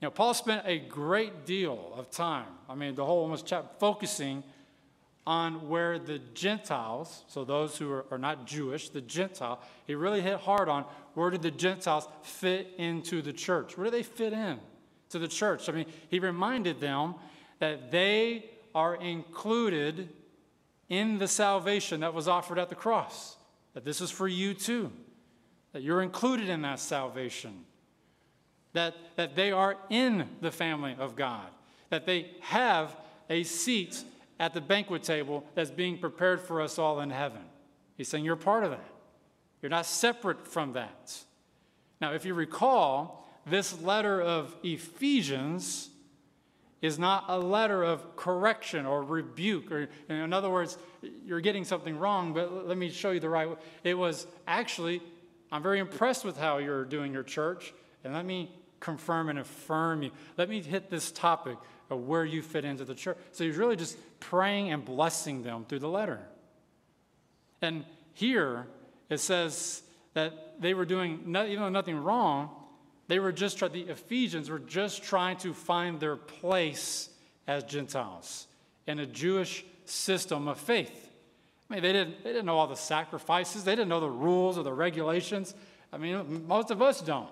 You 0.00 0.06
know, 0.06 0.10
Paul 0.10 0.34
spent 0.34 0.66
a 0.66 0.78
great 0.78 1.46
deal 1.46 1.92
of 1.96 2.10
time, 2.10 2.48
I 2.68 2.74
mean, 2.74 2.94
the 2.94 3.04
whole 3.04 3.20
almost 3.20 3.46
chapter, 3.46 3.68
focusing 3.78 4.42
on 5.24 5.68
where 5.68 5.98
the 5.98 6.18
Gentiles, 6.34 7.24
so 7.28 7.44
those 7.44 7.76
who 7.78 7.92
are, 7.92 8.04
are, 8.10 8.18
not 8.18 8.44
Jewish, 8.44 8.88
the 8.88 9.00
Gentile, 9.00 9.60
he 9.86 9.94
really 9.94 10.20
hit 10.20 10.40
hard 10.40 10.68
on 10.68 10.84
where 11.14 11.30
did 11.30 11.42
the 11.42 11.50
Gentiles 11.50 12.08
fit 12.22 12.72
into 12.78 13.22
the 13.22 13.32
church? 13.32 13.76
Where 13.76 13.84
do 13.84 13.90
they 13.90 14.02
fit 14.02 14.32
in 14.32 14.58
to 15.10 15.20
the 15.20 15.28
church? 15.28 15.68
I 15.68 15.72
mean, 15.72 15.86
he 16.08 16.18
reminded 16.18 16.80
them 16.80 17.14
that 17.60 17.92
they 17.92 18.50
are 18.74 18.96
included 18.96 20.08
in 20.88 21.18
the 21.18 21.28
salvation 21.28 22.00
that 22.00 22.12
was 22.12 22.26
offered 22.26 22.58
at 22.58 22.68
the 22.68 22.74
cross, 22.74 23.36
that 23.74 23.84
this 23.84 24.00
is 24.00 24.10
for 24.10 24.28
you 24.28 24.54
too, 24.54 24.90
that 25.72 25.82
you're 25.82 26.02
included 26.02 26.48
in 26.48 26.62
that 26.62 26.80
salvation, 26.80 27.64
that, 28.72 28.94
that 29.16 29.34
they 29.36 29.52
are 29.52 29.76
in 29.90 30.28
the 30.40 30.50
family 30.50 30.96
of 30.98 31.16
God, 31.16 31.46
that 31.90 32.06
they 32.06 32.30
have 32.40 32.96
a 33.28 33.42
seat 33.42 34.04
at 34.38 34.54
the 34.54 34.60
banquet 34.60 35.02
table 35.02 35.44
that's 35.54 35.70
being 35.70 35.98
prepared 35.98 36.40
for 36.40 36.60
us 36.60 36.78
all 36.78 37.00
in 37.00 37.10
heaven. 37.10 37.42
He's 37.96 38.08
saying 38.08 38.24
you're 38.24 38.36
part 38.36 38.64
of 38.64 38.70
that. 38.70 38.84
You're 39.60 39.70
not 39.70 39.86
separate 39.86 40.46
from 40.46 40.72
that. 40.72 41.16
Now, 42.00 42.12
if 42.12 42.24
you 42.24 42.34
recall, 42.34 43.28
this 43.46 43.80
letter 43.80 44.20
of 44.20 44.54
Ephesians 44.62 45.88
is 46.82 46.98
not 46.98 47.24
a 47.28 47.38
letter 47.38 47.82
of 47.82 48.16
correction 48.16 48.84
or 48.84 49.02
rebuke. 49.02 49.70
Or, 49.72 49.88
in 50.08 50.32
other 50.32 50.50
words, 50.50 50.76
you're 51.24 51.40
getting 51.40 51.64
something 51.64 51.96
wrong, 51.96 52.34
but 52.34 52.66
let 52.66 52.76
me 52.76 52.90
show 52.90 53.12
you 53.12 53.20
the 53.20 53.30
right 53.30 53.48
way. 53.48 53.56
It 53.84 53.94
was 53.94 54.26
actually, 54.46 55.00
I'm 55.50 55.62
very 55.62 55.78
impressed 55.78 56.24
with 56.24 56.36
how 56.36 56.58
you're 56.58 56.84
doing 56.84 57.12
your 57.12 57.22
church, 57.22 57.72
and 58.02 58.12
let 58.12 58.26
me 58.26 58.50
confirm 58.80 59.28
and 59.28 59.38
affirm 59.38 60.02
you. 60.02 60.10
Let 60.36 60.48
me 60.48 60.60
hit 60.60 60.90
this 60.90 61.12
topic 61.12 61.56
of 61.88 62.00
where 62.00 62.24
you 62.24 62.42
fit 62.42 62.64
into 62.64 62.84
the 62.84 62.96
church. 62.96 63.16
So 63.30 63.44
he's 63.44 63.56
really 63.56 63.76
just 63.76 63.96
praying 64.18 64.72
and 64.72 64.84
blessing 64.84 65.44
them 65.44 65.64
through 65.68 65.80
the 65.80 65.88
letter. 65.88 66.20
And 67.60 67.84
here 68.14 68.66
it 69.08 69.18
says 69.18 69.82
that 70.14 70.60
they 70.60 70.74
were 70.74 70.84
doing, 70.84 71.20
even 71.28 71.60
though 71.60 71.68
nothing 71.68 72.02
wrong, 72.02 72.50
they 73.08 73.18
were 73.18 73.32
just, 73.32 73.58
trying, 73.58 73.72
the 73.72 73.82
Ephesians 73.82 74.48
were 74.48 74.58
just 74.58 75.02
trying 75.02 75.36
to 75.38 75.52
find 75.52 76.00
their 76.00 76.16
place 76.16 77.10
as 77.46 77.64
Gentiles 77.64 78.46
in 78.86 78.98
a 78.98 79.06
Jewish 79.06 79.64
system 79.84 80.48
of 80.48 80.58
faith. 80.58 81.10
I 81.68 81.74
mean, 81.74 81.82
they 81.82 81.92
didn't, 81.92 82.22
they 82.22 82.30
didn't 82.30 82.46
know 82.46 82.58
all 82.58 82.66
the 82.66 82.76
sacrifices, 82.76 83.64
they 83.64 83.72
didn't 83.72 83.88
know 83.88 84.00
the 84.00 84.10
rules 84.10 84.58
or 84.58 84.62
the 84.62 84.72
regulations. 84.72 85.54
I 85.92 85.98
mean, 85.98 86.46
most 86.46 86.70
of 86.70 86.80
us 86.80 87.00
don't. 87.00 87.28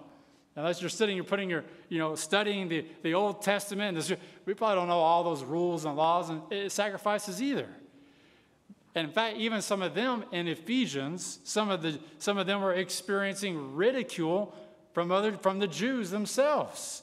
Unless 0.57 0.81
you're 0.83 0.91
sitting, 0.91 1.17
you're 1.17 1.25
putting 1.25 1.49
your, 1.49 1.65
you 1.89 1.99
know, 1.99 2.15
studying 2.15 2.69
the, 2.69 2.85
the 3.03 3.15
Old 3.15 3.41
Testament. 3.41 3.97
We 4.45 4.55
probably 4.55 4.77
don't 4.77 4.89
know 4.89 4.99
all 4.99 5.23
those 5.23 5.45
rules 5.45 5.85
and 5.85 5.97
laws 5.97 6.29
and 6.29 6.43
eh, 6.51 6.69
sacrifices 6.69 7.41
either. 7.41 7.69
And 8.95 9.07
in 9.07 9.13
fact, 9.13 9.37
even 9.37 9.63
some 9.63 9.83
of 9.83 9.95
them 9.95 10.25
in 10.33 10.49
Ephesians, 10.49 11.39
some 11.45 11.71
of, 11.71 11.83
the, 11.83 12.01
some 12.19 12.37
of 12.37 12.47
them 12.47 12.61
were 12.61 12.75
experiencing 12.75 13.77
ridicule 13.77 14.55
from, 14.93 15.11
other, 15.11 15.33
from 15.33 15.59
the 15.59 15.67
Jews 15.67 16.11
themselves. 16.11 17.03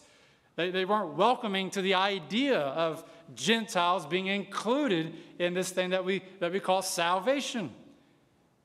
They, 0.55 0.71
they 0.71 0.85
weren't 0.85 1.13
welcoming 1.13 1.69
to 1.71 1.81
the 1.81 1.93
idea 1.93 2.59
of 2.59 3.03
Gentiles 3.35 4.05
being 4.05 4.27
included 4.27 5.13
in 5.39 5.53
this 5.53 5.69
thing 5.69 5.91
that 5.91 6.03
we, 6.03 6.23
that 6.39 6.51
we 6.51 6.59
call 6.59 6.81
salvation. 6.81 7.71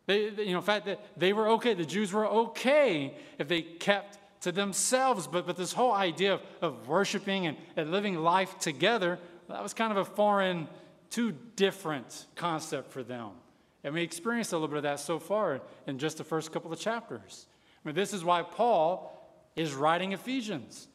They, 0.06 0.30
you 0.30 0.52
know, 0.52 0.58
in 0.58 0.64
fact, 0.64 0.88
they 1.16 1.32
were 1.32 1.48
okay. 1.50 1.74
The 1.74 1.84
Jews 1.84 2.12
were 2.12 2.26
okay 2.26 3.14
if 3.38 3.46
they 3.46 3.62
kept 3.62 4.18
to 4.42 4.52
themselves. 4.52 5.26
But, 5.26 5.46
but 5.46 5.56
this 5.56 5.72
whole 5.72 5.92
idea 5.92 6.34
of, 6.34 6.42
of 6.60 6.88
worshiping 6.88 7.46
and, 7.46 7.56
and 7.76 7.90
living 7.90 8.16
life 8.16 8.58
together, 8.58 9.18
that 9.48 9.62
was 9.62 9.74
kind 9.74 9.92
of 9.92 9.98
a 9.98 10.04
foreign, 10.04 10.68
too 11.10 11.32
different 11.56 12.26
concept 12.36 12.90
for 12.90 13.02
them. 13.02 13.30
And 13.84 13.94
we 13.94 14.02
experienced 14.02 14.52
a 14.52 14.56
little 14.56 14.68
bit 14.68 14.78
of 14.78 14.82
that 14.84 15.00
so 15.00 15.18
far 15.18 15.60
in 15.86 15.98
just 15.98 16.18
the 16.18 16.24
first 16.24 16.52
couple 16.52 16.72
of 16.72 16.78
chapters. 16.78 17.46
I 17.84 17.88
mean, 17.88 17.94
this 17.94 18.12
is 18.12 18.24
why 18.24 18.42
Paul 18.42 19.11
is 19.56 19.74
writing 19.74 20.12
Ephesians. 20.12 20.88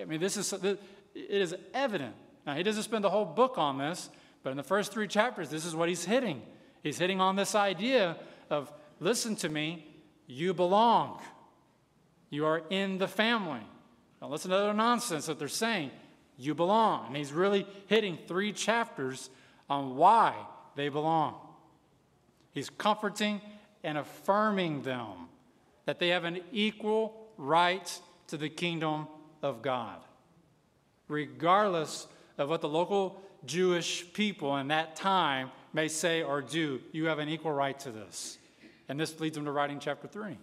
I 0.00 0.04
mean, 0.04 0.20
this 0.20 0.36
is, 0.36 0.52
it 0.52 0.78
is 1.14 1.54
evident. 1.74 2.14
Now, 2.46 2.54
he 2.54 2.62
doesn't 2.62 2.84
spend 2.84 3.04
the 3.04 3.10
whole 3.10 3.24
book 3.24 3.58
on 3.58 3.78
this, 3.78 4.08
but 4.42 4.50
in 4.50 4.56
the 4.56 4.62
first 4.62 4.92
three 4.92 5.08
chapters, 5.08 5.50
this 5.50 5.64
is 5.64 5.74
what 5.74 5.88
he's 5.88 6.04
hitting. 6.04 6.42
He's 6.82 6.98
hitting 6.98 7.20
on 7.20 7.36
this 7.36 7.54
idea 7.54 8.16
of 8.48 8.72
listen 9.00 9.36
to 9.36 9.48
me, 9.48 9.86
you 10.26 10.54
belong. 10.54 11.20
You 12.30 12.46
are 12.46 12.62
in 12.70 12.98
the 12.98 13.08
family. 13.08 13.60
Don't 14.20 14.30
listen 14.30 14.50
to 14.50 14.56
other 14.56 14.74
nonsense 14.74 15.26
that 15.26 15.38
they're 15.38 15.48
saying. 15.48 15.90
You 16.38 16.54
belong. 16.54 17.08
And 17.08 17.16
he's 17.16 17.32
really 17.32 17.66
hitting 17.86 18.18
three 18.26 18.52
chapters 18.52 19.30
on 19.68 19.96
why 19.96 20.34
they 20.76 20.88
belong. 20.88 21.34
He's 22.52 22.70
comforting 22.70 23.40
and 23.82 23.98
affirming 23.98 24.82
them 24.82 25.28
that 25.86 25.98
they 25.98 26.08
have 26.08 26.24
an 26.24 26.40
equal 26.52 27.19
right 27.40 28.00
to 28.28 28.36
the 28.36 28.48
kingdom 28.48 29.08
of 29.42 29.62
God. 29.62 29.96
Regardless 31.08 32.06
of 32.38 32.50
what 32.50 32.60
the 32.60 32.68
local 32.68 33.20
Jewish 33.46 34.12
people 34.12 34.56
in 34.58 34.68
that 34.68 34.94
time 34.94 35.50
may 35.72 35.88
say 35.88 36.22
or 36.22 36.42
do, 36.42 36.80
you 36.92 37.06
have 37.06 37.18
an 37.18 37.28
equal 37.28 37.52
right 37.52 37.78
to 37.80 37.90
this. 37.90 38.38
And 38.88 39.00
this 39.00 39.18
leads 39.20 39.36
them 39.36 39.46
to 39.46 39.50
writing 39.50 39.80
chapter 39.80 40.06
3. 40.06 40.36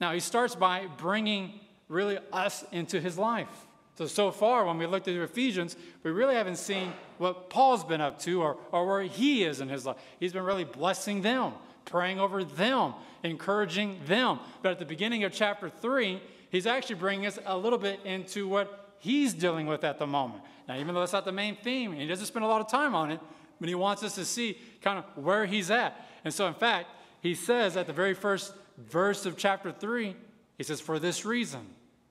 Now, 0.00 0.12
he 0.12 0.20
starts 0.20 0.54
by 0.54 0.86
bringing 0.96 1.60
really 1.88 2.18
us 2.32 2.64
into 2.70 3.00
his 3.00 3.18
life. 3.18 3.48
So, 3.96 4.06
so 4.06 4.30
far, 4.30 4.64
when 4.64 4.78
we 4.78 4.86
looked 4.86 5.08
at 5.08 5.16
Ephesians, 5.16 5.76
we 6.04 6.12
really 6.12 6.36
haven't 6.36 6.58
seen 6.58 6.92
what 7.16 7.50
Paul's 7.50 7.82
been 7.82 8.00
up 8.00 8.20
to 8.20 8.42
or, 8.42 8.56
or 8.70 8.86
where 8.86 9.02
he 9.02 9.42
is 9.42 9.60
in 9.60 9.68
his 9.68 9.84
life. 9.84 9.96
He's 10.20 10.32
been 10.32 10.44
really 10.44 10.64
blessing 10.64 11.22
them, 11.22 11.54
praying 11.88 12.20
over 12.20 12.44
them, 12.44 12.94
encouraging 13.22 14.00
them. 14.06 14.38
But 14.62 14.72
at 14.72 14.78
the 14.78 14.84
beginning 14.84 15.24
of 15.24 15.32
chapter 15.32 15.68
3, 15.68 16.22
he's 16.50 16.66
actually 16.66 16.96
bringing 16.96 17.26
us 17.26 17.38
a 17.44 17.56
little 17.56 17.78
bit 17.78 18.00
into 18.04 18.46
what 18.46 18.94
he's 19.00 19.34
dealing 19.34 19.66
with 19.66 19.84
at 19.84 19.98
the 19.98 20.06
moment. 20.06 20.42
Now, 20.68 20.76
even 20.78 20.94
though 20.94 21.00
that's 21.00 21.12
not 21.12 21.24
the 21.24 21.32
main 21.32 21.56
theme, 21.56 21.92
he 21.92 22.06
doesn't 22.06 22.26
spend 22.26 22.44
a 22.44 22.48
lot 22.48 22.60
of 22.60 22.68
time 22.68 22.94
on 22.94 23.10
it, 23.10 23.20
but 23.58 23.68
he 23.68 23.74
wants 23.74 24.02
us 24.02 24.14
to 24.16 24.24
see 24.24 24.58
kind 24.82 24.98
of 24.98 25.24
where 25.24 25.46
he's 25.46 25.70
at. 25.70 26.06
And 26.24 26.32
so, 26.32 26.46
in 26.46 26.54
fact, 26.54 26.88
he 27.20 27.34
says 27.34 27.76
at 27.76 27.86
the 27.86 27.92
very 27.92 28.14
first 28.14 28.52
verse 28.76 29.26
of 29.26 29.36
chapter 29.36 29.72
3, 29.72 30.14
he 30.56 30.62
says, 30.62 30.80
For 30.80 30.98
this 30.98 31.24
reason. 31.24 31.66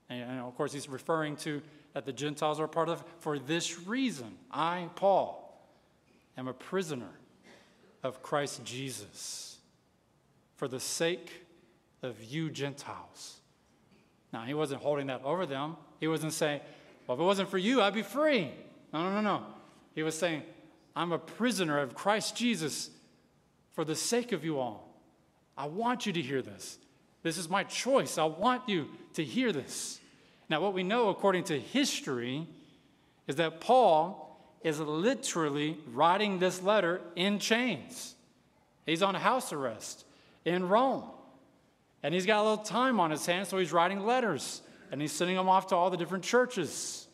And 0.10 0.40
of 0.40 0.56
course, 0.56 0.72
he's 0.72 0.88
referring 0.88 1.36
to 1.38 1.62
that 1.94 2.06
the 2.06 2.14
Gentiles 2.14 2.60
are 2.60 2.68
part 2.68 2.90
of. 2.90 3.04
For 3.20 3.38
this 3.38 3.80
reason, 3.82 4.38
I, 4.52 4.90
Paul, 4.96 5.44
am 6.38 6.48
a 6.48 6.54
prisoner 6.54 7.10
of 8.04 8.24
Christ 8.24 8.64
Jesus 8.64 9.47
for 10.58 10.68
the 10.68 10.80
sake 10.80 11.32
of 12.04 12.22
you 12.24 12.50
Gentiles. 12.50 13.38
Now, 14.34 14.42
he 14.42 14.54
wasn't 14.54 14.82
holding 14.82 15.08
that 15.08 15.24
over 15.24 15.46
them. 15.46 15.78
He 16.00 16.08
wasn't 16.08 16.34
saying, 16.34 16.60
Well, 17.06 17.16
if 17.16 17.22
it 17.22 17.26
wasn't 17.26 17.50
for 17.50 17.58
you, 17.58 17.82
I'd 17.82 17.94
be 17.94 18.02
free. 18.02 18.52
No, 18.92 19.04
no, 19.04 19.16
no, 19.16 19.22
no. 19.22 19.44
He 19.96 20.04
was 20.04 20.18
saying, 20.18 20.44
I'm 20.96 21.12
a 21.12 21.20
prisoner 21.20 21.80
of 21.80 21.96
Christ 21.96 22.36
Jesus 22.36 22.90
for 23.74 23.86
the 23.86 23.96
sake 23.96 24.32
of 24.32 24.44
you 24.44 24.60
all. 24.60 24.88
I 25.56 25.68
want 25.68 26.06
you 26.06 26.14
to 26.14 26.22
hear 26.22 26.42
this. 26.42 26.78
This 27.24 27.38
is 27.38 27.50
my 27.50 27.64
choice. 27.64 28.18
I 28.18 28.26
want 28.26 28.68
you 28.68 28.88
to 29.14 29.24
hear 29.24 29.52
this. 29.52 30.00
Now, 30.50 30.62
what 30.62 30.74
we 30.74 30.84
know 30.84 31.10
according 31.10 31.46
to 31.46 31.60
history 31.60 32.48
is 33.28 33.36
that 33.36 33.60
Paul 33.60 34.24
is 34.64 34.80
literally 34.80 35.78
writing 35.94 36.40
this 36.40 36.62
letter 36.62 37.02
in 37.16 37.40
chains. 37.40 38.16
He's 38.86 39.04
on 39.04 39.16
house 39.16 39.52
arrest 39.52 40.06
in 40.48 40.68
Rome. 40.68 41.04
And 42.02 42.14
he's 42.14 42.26
got 42.26 42.40
a 42.40 42.46
little 42.50 42.64
time 42.64 43.00
on 43.00 43.12
his 43.12 43.26
hands, 43.26 43.50
so 43.50 43.58
he's 43.58 43.74
writing 43.74 44.06
letters 44.06 44.62
and 44.92 45.02
he's 45.02 45.12
sending 45.12 45.36
them 45.36 45.50
off 45.50 45.68
to 45.68 45.76
all 45.76 45.90
the 45.90 45.98
different 45.98 46.24
churches. 46.24 47.08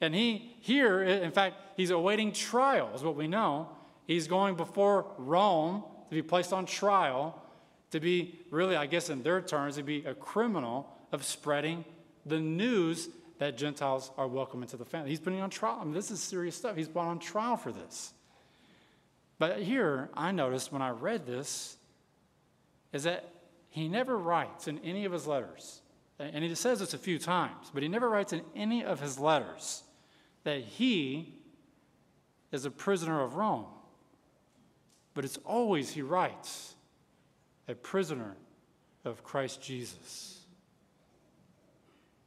And 0.00 0.14
he, 0.14 0.56
here, 0.60 1.02
in 1.02 1.30
fact, 1.30 1.56
he's 1.76 1.90
awaiting 1.90 2.32
trial, 2.32 2.90
is 2.94 3.04
what 3.04 3.14
we 3.14 3.28
know. 3.28 3.68
He's 4.06 4.26
going 4.26 4.56
before 4.56 5.06
Rome 5.18 5.84
to 6.08 6.14
be 6.14 6.22
placed 6.22 6.52
on 6.52 6.66
trial 6.66 7.40
to 7.90 8.00
be 8.00 8.40
really, 8.50 8.74
I 8.74 8.86
guess, 8.86 9.10
in 9.10 9.22
their 9.22 9.42
terms, 9.42 9.76
to 9.76 9.82
be 9.82 10.04
a 10.06 10.14
criminal 10.14 10.88
of 11.12 11.24
spreading 11.24 11.84
the 12.24 12.40
news 12.40 13.10
that 13.38 13.58
Gentiles 13.58 14.10
are 14.16 14.26
welcome 14.26 14.62
into 14.62 14.78
the 14.78 14.84
family. 14.84 15.10
He's 15.10 15.20
putting 15.20 15.40
on 15.40 15.50
trial. 15.50 15.78
I 15.80 15.84
mean, 15.84 15.92
this 15.92 16.10
is 16.10 16.22
serious 16.22 16.56
stuff. 16.56 16.74
He's 16.74 16.88
brought 16.88 17.08
on 17.08 17.18
trial 17.18 17.56
for 17.56 17.70
this. 17.70 18.14
But 19.38 19.58
here, 19.58 20.08
I 20.14 20.32
noticed 20.32 20.72
when 20.72 20.80
I 20.80 20.90
read 20.90 21.26
this, 21.26 21.76
is 22.92 23.04
that 23.04 23.28
he 23.68 23.88
never 23.88 24.16
writes 24.16 24.68
in 24.68 24.78
any 24.80 25.04
of 25.04 25.12
his 25.12 25.26
letters 25.26 25.82
and 26.18 26.44
he 26.44 26.54
says 26.54 26.78
this 26.78 26.94
a 26.94 26.98
few 26.98 27.18
times, 27.18 27.70
but 27.72 27.82
he 27.82 27.88
never 27.88 28.08
writes 28.08 28.32
in 28.32 28.42
any 28.54 28.84
of 28.84 29.00
his 29.00 29.18
letters 29.18 29.82
that 30.44 30.60
he 30.60 31.34
is 32.52 32.64
a 32.64 32.70
prisoner 32.70 33.22
of 33.22 33.34
Rome. 33.34 33.66
But 35.14 35.24
it's 35.24 35.38
always, 35.44 35.90
he 35.90 36.02
writes, 36.02 36.74
a 37.66 37.74
prisoner 37.74 38.36
of 39.04 39.24
Christ 39.24 39.62
Jesus. 39.62 40.40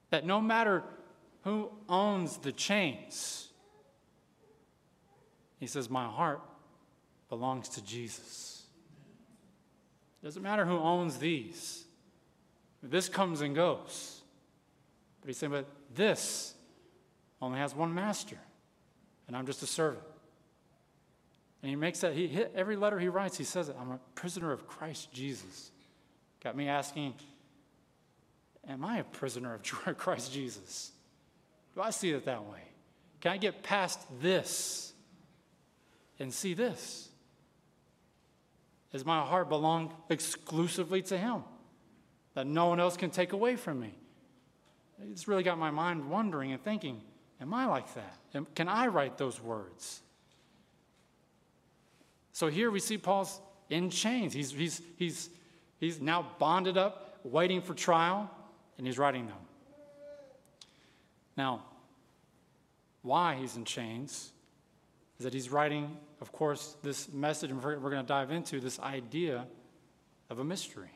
That 0.09 0.25
no 0.25 0.41
matter 0.41 0.83
who 1.43 1.71
owns 1.87 2.37
the 2.37 2.51
chains, 2.51 3.49
he 5.59 5.67
says, 5.67 5.89
My 5.89 6.05
heart 6.05 6.41
belongs 7.29 7.69
to 7.69 7.83
Jesus. 7.83 8.54
Doesn't 10.25 10.41
matter 10.41 10.65
who 10.65 10.79
owns 10.79 11.19
these, 11.19 11.85
this 12.81 13.09
comes 13.09 13.41
and 13.41 13.53
goes. 13.53 14.23
But 15.21 15.27
he's 15.27 15.37
saying, 15.37 15.51
But 15.51 15.67
this 15.93 16.55
only 17.39 17.59
has 17.59 17.75
one 17.75 17.93
master, 17.93 18.39
and 19.27 19.37
I'm 19.37 19.45
just 19.45 19.61
a 19.61 19.67
servant. 19.67 20.01
And 21.61 21.69
he 21.69 21.75
makes 21.75 21.99
that, 21.99 22.13
he 22.13 22.27
hit 22.27 22.51
every 22.55 22.75
letter 22.75 22.97
he 22.97 23.07
writes, 23.07 23.37
he 23.37 23.43
says 23.43 23.69
it, 23.69 23.75
I'm 23.79 23.91
a 23.91 23.99
prisoner 24.15 24.51
of 24.51 24.65
Christ 24.65 25.13
Jesus. 25.13 25.69
Got 26.43 26.57
me 26.57 26.69
asking, 26.69 27.13
am 28.67 28.83
I 28.83 28.97
a 28.97 29.03
prisoner 29.03 29.53
of 29.53 29.63
Christ 29.97 30.33
Jesus? 30.33 30.91
Do 31.75 31.83
I 31.83 31.91
see 31.91 32.09
it 32.09 32.25
that 32.25 32.43
way? 32.45 32.61
Can 33.21 33.31
I 33.31 33.37
get 33.37 33.61
past 33.61 33.99
this 34.19 34.91
and 36.17 36.33
see 36.33 36.55
this? 36.55 37.09
Does 38.95 39.05
my 39.05 39.19
heart 39.19 39.49
belong 39.49 39.93
exclusively 40.09 41.01
to 41.01 41.17
Him? 41.17 41.43
That 42.33 42.47
no 42.47 42.67
one 42.67 42.79
else 42.79 42.95
can 42.95 43.09
take 43.09 43.33
away 43.33 43.57
from 43.57 43.81
me? 43.81 43.93
It's 45.11 45.27
really 45.27 45.43
got 45.43 45.57
my 45.57 45.69
mind 45.69 46.09
wondering 46.09 46.53
and 46.53 46.63
thinking, 46.63 47.01
am 47.41 47.53
I 47.53 47.65
like 47.65 47.87
that? 47.95 48.55
Can 48.55 48.69
I 48.69 48.87
write 48.87 49.17
those 49.17 49.41
words? 49.41 49.99
So 52.31 52.47
here 52.47 52.71
we 52.71 52.79
see 52.79 52.97
Paul's 52.97 53.41
in 53.69 53.89
chains. 53.89 54.31
He's, 54.31 54.51
he's, 54.51 54.81
he's, 54.95 55.29
he's 55.77 55.99
now 55.99 56.27
bonded 56.39 56.77
up, 56.77 57.19
waiting 57.25 57.61
for 57.61 57.73
trial, 57.73 58.31
and 58.77 58.87
he's 58.87 58.97
writing 58.97 59.25
them. 59.25 59.35
Now, 61.35 61.65
why 63.01 63.35
he's 63.35 63.57
in 63.57 63.65
chains 63.65 64.31
is 65.19 65.25
that 65.25 65.33
he's 65.33 65.49
writing, 65.49 65.97
of 66.21 66.31
course, 66.31 66.77
this 66.81 67.11
message, 67.11 67.51
and 67.51 67.63
we're, 67.63 67.79
we're 67.79 67.89
going 67.89 68.03
to 68.03 68.07
dive 68.07 68.31
into 68.31 68.59
this 68.59 68.79
idea 68.79 69.45
of 70.29 70.39
a 70.39 70.43
mystery. 70.43 70.91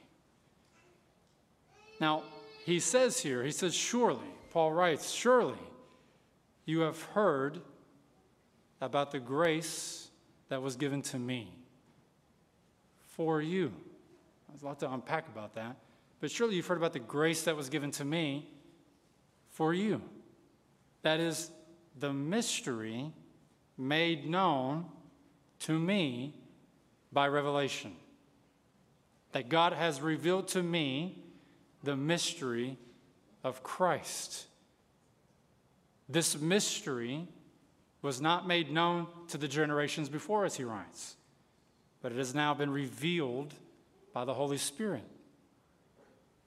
Now, 1.99 2.23
he 2.65 2.79
says 2.79 3.19
here, 3.19 3.43
he 3.43 3.51
says, 3.51 3.73
surely, 3.73 4.27
Paul 4.51 4.71
writes, 4.71 5.11
surely 5.11 5.57
you 6.65 6.81
have 6.81 7.01
heard 7.01 7.61
about 8.81 9.11
the 9.11 9.19
grace 9.19 10.09
that 10.49 10.61
was 10.61 10.75
given 10.75 11.01
to 11.01 11.19
me 11.19 11.53
for 13.07 13.41
you. 13.41 13.71
There's 14.47 14.63
a 14.63 14.65
lot 14.65 14.79
to 14.79 14.91
unpack 14.91 15.27
about 15.27 15.55
that. 15.55 15.77
But 16.19 16.31
surely 16.31 16.55
you've 16.55 16.67
heard 16.67 16.77
about 16.77 16.93
the 16.93 16.99
grace 16.99 17.43
that 17.43 17.55
was 17.55 17.69
given 17.69 17.91
to 17.91 18.05
me 18.05 18.49
for 19.49 19.73
you. 19.73 20.01
That 21.01 21.19
is 21.19 21.51
the 21.97 22.13
mystery 22.13 23.11
made 23.77 24.29
known 24.29 24.85
to 25.59 25.77
me 25.77 26.33
by 27.11 27.27
revelation. 27.27 27.95
That 29.31 29.49
God 29.49 29.73
has 29.73 30.01
revealed 30.01 30.47
to 30.49 30.63
me 30.63 31.23
the 31.83 31.95
mystery 31.95 32.77
of 33.43 33.63
Christ. 33.63 34.45
This 36.07 36.39
mystery 36.39 37.27
was 38.01 38.21
not 38.21 38.47
made 38.47 38.71
known 38.71 39.07
to 39.27 39.37
the 39.37 39.47
generations 39.47 40.09
before 40.09 40.45
us, 40.45 40.55
he 40.55 40.63
writes, 40.63 41.15
but 42.01 42.12
it 42.12 42.17
has 42.17 42.34
now 42.34 42.53
been 42.53 42.71
revealed 42.71 43.53
by 44.13 44.25
the 44.25 44.34
Holy 44.34 44.57
Spirit. 44.57 45.03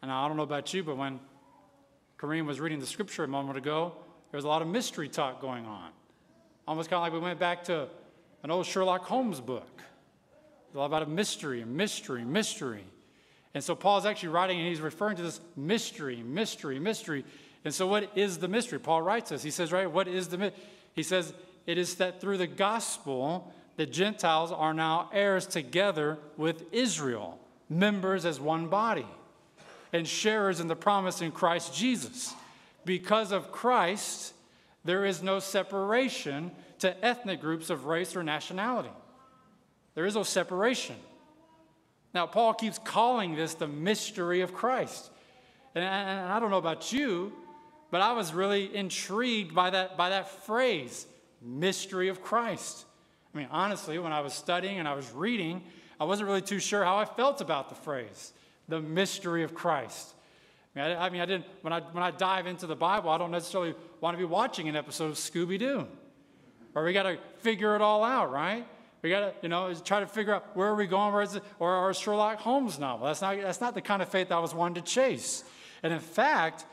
And 0.01 0.11
I 0.11 0.27
don't 0.27 0.37
know 0.37 0.43
about 0.43 0.73
you, 0.75 0.83
but 0.83 0.97
when 0.97 1.21
Kareem 2.19 2.47
was 2.47 2.59
reading 2.59 2.81
the 2.81 2.87
scripture 2.87 3.25
a 3.25 3.29
moment 3.29 3.59
ago, 3.59 3.93
there 4.31 4.39
was 4.39 4.45
a 4.45 4.49
lot 4.49 4.63
of 4.63 4.69
mystery 4.69 5.09
talk 5.09 5.41
going 5.41 5.67
on. 5.67 5.91
Almost 6.67 6.89
kind 6.89 6.99
of 6.99 7.03
like 7.03 7.13
we 7.13 7.19
went 7.19 7.39
back 7.39 7.65
to 7.65 7.89
an 8.43 8.51
old 8.51 8.67
Sherlock 8.67 9.05
Holmes 9.05 9.41
book. 9.41 9.83
a 10.75 10.79
lot 10.79 10.87
about 10.87 11.03
a 11.03 11.07
mystery, 11.07 11.65
mystery, 11.65 12.25
mystery. 12.25 12.85
And 13.55 13.63
so 13.63 13.75
Paul's 13.75 14.07
actually 14.07 14.31
writing 14.31 14.59
and 14.59 14.69
he's 14.69 14.81
referring 14.81 15.17
to 15.17 15.23
this 15.23 15.41
mystery, 15.57 16.23
mystery, 16.23 16.79
mystery. 16.79 17.25
And 17.65 17.73
so, 17.73 17.87
what 17.87 18.11
is 18.17 18.39
the 18.39 18.49
mystery? 18.49 18.81
Paul 18.81 19.03
writes 19.03 19.31
this. 19.31 19.43
He 19.43 19.51
says, 19.51 19.71
right, 19.71 19.91
what 19.91 20.09
is 20.09 20.29
the 20.29 20.39
mystery? 20.39 20.61
He 20.95 21.03
says, 21.03 21.33
It 21.67 21.79
is 21.79 21.95
that 21.97 22.21
through 22.21 22.39
the 22.39 22.47
gospel, 22.47 23.53
the 23.77 23.87
Gentiles 23.87 24.53
are 24.53 24.75
now 24.75 25.09
heirs 25.13 25.47
together 25.47 26.19
with 26.37 26.65
Israel, 26.73 27.39
members 27.69 28.25
as 28.25 28.41
one 28.41 28.69
body, 28.69 29.07
and 29.93 30.07
sharers 30.07 30.61
in 30.61 30.69
the 30.69 30.77
promise 30.77 31.23
in 31.23 31.31
Christ 31.31 31.75
Jesus. 31.75 32.35
Because 32.85 33.33
of 33.33 33.53
Christ, 33.53 34.35
there 34.85 35.05
is 35.05 35.23
no 35.23 35.39
separation 35.39 36.51
to 36.83 37.05
ethnic 37.05 37.41
groups 37.41 37.71
of 37.71 37.85
race 37.85 38.17
or 38.17 38.25
nationality. 38.25 38.91
There 39.95 40.05
is 40.05 40.17
no 40.17 40.25
separation. 40.25 40.97
Now, 42.13 42.27
Paul 42.27 42.55
keeps 42.55 42.79
calling 42.79 43.37
this 43.37 43.55
the 43.55 43.69
mystery 43.69 44.41
of 44.41 44.53
Christ. 44.53 45.11
And 45.77 45.85
I 45.85 46.41
don't 46.41 46.51
know 46.51 46.59
about 46.59 46.93
you, 46.93 47.33
but 47.93 48.01
I 48.01 48.13
was 48.13 48.35
really 48.35 48.75
intrigued 48.75 49.55
by 49.55 49.71
that, 49.71 49.97
by 49.97 50.11
that 50.11 50.29
phrase, 50.45 51.07
mystery 51.41 52.09
of 52.09 52.21
Christ. 52.21 52.85
I 53.33 53.39
mean, 53.39 53.49
honestly, 53.53 54.01
when 54.01 54.13
I 54.13 54.21
was 54.21 54.35
studying 54.35 54.81
and 54.81 54.89
I 54.89 54.95
was 54.95 55.09
reading, 55.13 55.63
I 56.01 56.05
wasn't 56.05 56.27
really 56.27 56.43
too 56.43 56.59
sure 56.59 56.83
how 56.83 56.99
I 56.99 57.05
felt 57.05 57.41
about 57.41 57.69
the 57.69 57.77
phrase, 57.77 58.33
the 58.67 58.81
mystery 58.81 59.45
of 59.45 59.55
Christ. 59.55 60.15
I 60.75 60.81
mean, 60.81 60.97
I, 60.97 61.07
I, 61.07 61.11
mean, 61.11 61.21
I 61.21 61.27
didn't, 61.27 61.47
when 61.61 61.73
I, 61.73 61.79
when 61.79 62.03
I 62.03 62.11
dive 62.11 62.49
into 62.49 62.67
the 62.67 62.75
Bible, 62.75 63.09
I 63.09 63.19
don't 63.19 63.31
necessarily 63.31 63.77
want 64.01 64.15
to 64.15 64.19
be 64.19 64.25
watching 64.25 64.69
an 64.69 64.75
episode 64.75 65.11
of 65.11 65.15
Scooby 65.15 65.61
Doo. 65.61 65.87
Or 66.75 66.85
we 66.85 66.93
got 66.93 67.05
to 67.05 67.19
figure 67.39 67.75
it 67.77 67.83
all 67.83 68.05
out, 68.05 68.31
right? 68.33 68.67
We 69.03 69.11
got 69.11 69.21
to, 69.21 69.35
you 69.43 69.49
know, 69.49 69.75
try 69.75 70.01
to 70.01 70.07
figure 70.07 70.35
out 70.35 70.57
where 70.57 70.69
are 70.69 70.75
we 70.75 70.87
going, 70.87 71.13
where 71.13 71.23
is 71.23 71.35
it, 71.35 71.43
or 71.59 71.73
our 71.73 71.93
Sherlock 71.93 72.39
Holmes 72.39 72.79
novel. 72.79 73.07
That's 73.07 73.21
not, 73.21 73.37
that's 73.41 73.61
not 73.61 73.75
the 73.75 73.83
kind 73.83 74.01
of 74.01 74.09
faith 74.09 74.31
I 74.31 74.39
was 74.39 74.55
wanting 74.55 74.83
to 74.83 74.89
chase. 74.89 75.45
And 75.83 75.93
in 75.93 75.99
fact, 75.99 76.65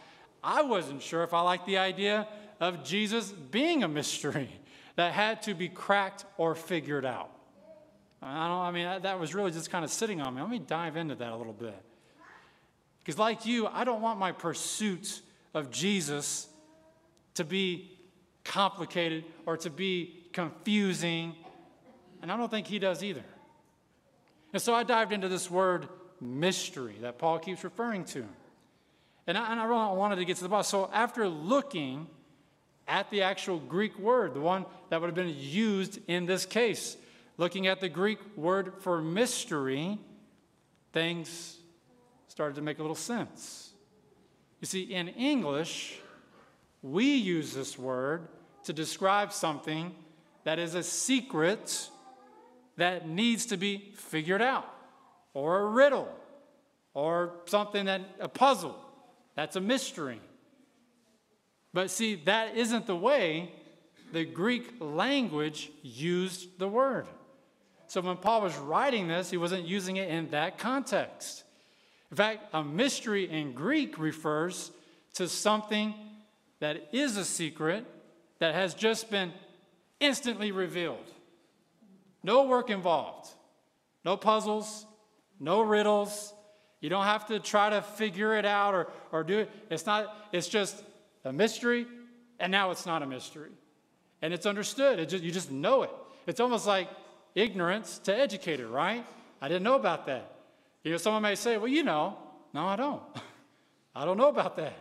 I 0.43 0.61
wasn't 0.61 1.01
sure 1.01 1.23
if 1.23 1.33
I 1.33 1.41
liked 1.41 1.65
the 1.65 1.79
idea 1.79 2.27
of 2.59 2.83
Jesus 2.83 3.31
being 3.31 3.83
a 3.83 3.87
mystery 3.87 4.49
that 4.95 5.13
had 5.13 5.41
to 5.43 5.53
be 5.53 5.69
cracked 5.69 6.25
or 6.37 6.55
figured 6.55 7.05
out. 7.05 7.31
I 8.21 8.47
don't, 8.47 8.57
I 8.59 8.71
mean, 8.71 9.01
that 9.01 9.19
was 9.19 9.33
really 9.33 9.51
just 9.51 9.71
kind 9.71 9.85
of 9.85 9.91
sitting 9.91 10.21
on 10.21 10.35
me. 10.35 10.41
Let 10.41 10.51
me 10.51 10.59
dive 10.59 10.97
into 10.97 11.15
that 11.15 11.31
a 11.31 11.35
little 11.35 11.53
bit. 11.53 11.81
Because, 12.99 13.17
like 13.17 13.45
you, 13.45 13.65
I 13.67 13.85
don't 13.85 14.01
want 14.01 14.19
my 14.19 14.33
pursuit 14.33 15.21
of 15.53 15.71
Jesus 15.71 16.47
to 17.35 17.45
be 17.45 17.97
complicated 18.49 19.23
or 19.45 19.55
to 19.55 19.69
be 19.69 20.17
confusing. 20.33 21.35
And 22.21 22.31
I 22.31 22.35
don't 22.35 22.49
think 22.49 22.67
he 22.67 22.79
does 22.79 23.03
either. 23.03 23.23
And 24.51 24.61
so 24.61 24.73
I 24.73 24.83
dived 24.83 25.13
into 25.13 25.29
this 25.29 25.49
word 25.49 25.87
mystery 26.19 26.95
that 27.01 27.19
Paul 27.19 27.39
keeps 27.39 27.63
referring 27.63 28.03
to. 28.05 28.25
And 29.27 29.37
I, 29.37 29.51
and 29.51 29.59
I 29.59 29.65
really 29.65 29.95
wanted 29.95 30.15
to 30.17 30.25
get 30.25 30.37
to 30.37 30.43
the 30.43 30.49
bottom. 30.49 30.63
So 30.63 30.89
after 30.91 31.27
looking 31.27 32.07
at 32.87 33.11
the 33.11 33.21
actual 33.21 33.59
Greek 33.59 33.97
word, 33.99 34.33
the 34.33 34.41
one 34.41 34.65
that 34.89 34.99
would 34.99 35.07
have 35.07 35.15
been 35.15 35.35
used 35.37 35.99
in 36.07 36.25
this 36.25 36.47
case, 36.47 36.97
looking 37.37 37.67
at 37.67 37.79
the 37.79 37.89
Greek 37.89 38.17
word 38.35 38.73
for 38.79 38.99
mystery, 38.99 39.99
things 40.91 41.57
started 42.27 42.55
to 42.55 42.63
make 42.63 42.79
a 42.79 42.81
little 42.81 42.95
sense. 42.95 43.69
You 44.59 44.65
see, 44.65 44.81
in 44.81 45.09
English, 45.09 45.99
we 46.81 47.15
use 47.15 47.53
this 47.53 47.77
word 47.77 48.27
to 48.63 48.73
describe 48.73 49.31
something 49.33 49.93
that 50.43 50.59
is 50.59 50.75
a 50.75 50.83
secret 50.83 51.89
that 52.77 53.07
needs 53.07 53.47
to 53.47 53.57
be 53.57 53.91
figured 53.95 54.41
out, 54.41 54.67
or 55.33 55.61
a 55.61 55.65
riddle, 55.65 56.09
or 56.93 57.33
something 57.45 57.85
that 57.85 58.01
a 58.19 58.29
puzzle. 58.29 58.75
That's 59.35 59.55
a 59.55 59.61
mystery. 59.61 60.21
But 61.73 61.91
see, 61.91 62.15
that 62.25 62.55
isn't 62.57 62.87
the 62.87 62.95
way 62.95 63.51
the 64.11 64.25
Greek 64.25 64.73
language 64.79 65.71
used 65.83 66.57
the 66.57 66.67
word. 66.67 67.05
So 67.87 68.01
when 68.01 68.17
Paul 68.17 68.41
was 68.41 68.57
writing 68.57 69.07
this, 69.07 69.29
he 69.29 69.37
wasn't 69.37 69.67
using 69.67 69.97
it 69.97 70.09
in 70.09 70.29
that 70.31 70.57
context. 70.57 71.43
In 72.11 72.17
fact, 72.17 72.47
a 72.53 72.63
mystery 72.63 73.29
in 73.29 73.53
Greek 73.53 73.99
refers 73.99 74.71
to 75.15 75.27
something 75.27 75.93
that 76.59 76.89
is 76.91 77.17
a 77.17 77.25
secret 77.25 77.85
that 78.39 78.55
has 78.55 78.73
just 78.73 79.09
been 79.09 79.31
instantly 79.99 80.51
revealed. 80.51 81.05
No 82.23 82.43
work 82.43 82.69
involved, 82.69 83.29
no 84.03 84.17
puzzles, 84.17 84.85
no 85.39 85.61
riddles. 85.61 86.33
You 86.81 86.89
don't 86.89 87.05
have 87.05 87.27
to 87.27 87.39
try 87.39 87.69
to 87.69 87.81
figure 87.81 88.35
it 88.37 88.45
out 88.45 88.73
or, 88.73 88.87
or 89.11 89.23
do 89.23 89.39
it. 89.39 89.51
It's 89.69 89.85
not, 89.85 90.15
it's 90.31 90.47
just 90.47 90.81
a 91.25 91.33
mystery, 91.33 91.85
and 92.39 92.51
now 92.51 92.71
it's 92.71 92.85
not 92.85 93.03
a 93.03 93.05
mystery. 93.05 93.51
And 94.21 94.33
it's 94.33 94.45
understood. 94.45 94.99
It 94.99 95.09
just, 95.09 95.23
you 95.23 95.31
just 95.31 95.51
know 95.51 95.83
it. 95.83 95.91
It's 96.27 96.39
almost 96.39 96.65
like 96.67 96.89
ignorance 97.35 97.99
to 97.99 98.15
educator, 98.15 98.67
right? 98.67 99.05
I 99.41 99.47
didn't 99.47 99.63
know 99.63 99.75
about 99.75 100.05
that. 100.07 100.31
You 100.83 100.91
know, 100.91 100.97
someone 100.97 101.21
may 101.21 101.35
say, 101.35 101.57
well, 101.57 101.67
you 101.67 101.83
know. 101.83 102.17
No, 102.53 102.65
I 102.65 102.75
don't. 102.75 103.01
I 103.95 104.05
don't 104.05 104.17
know 104.17 104.29
about 104.29 104.55
that. 104.57 104.73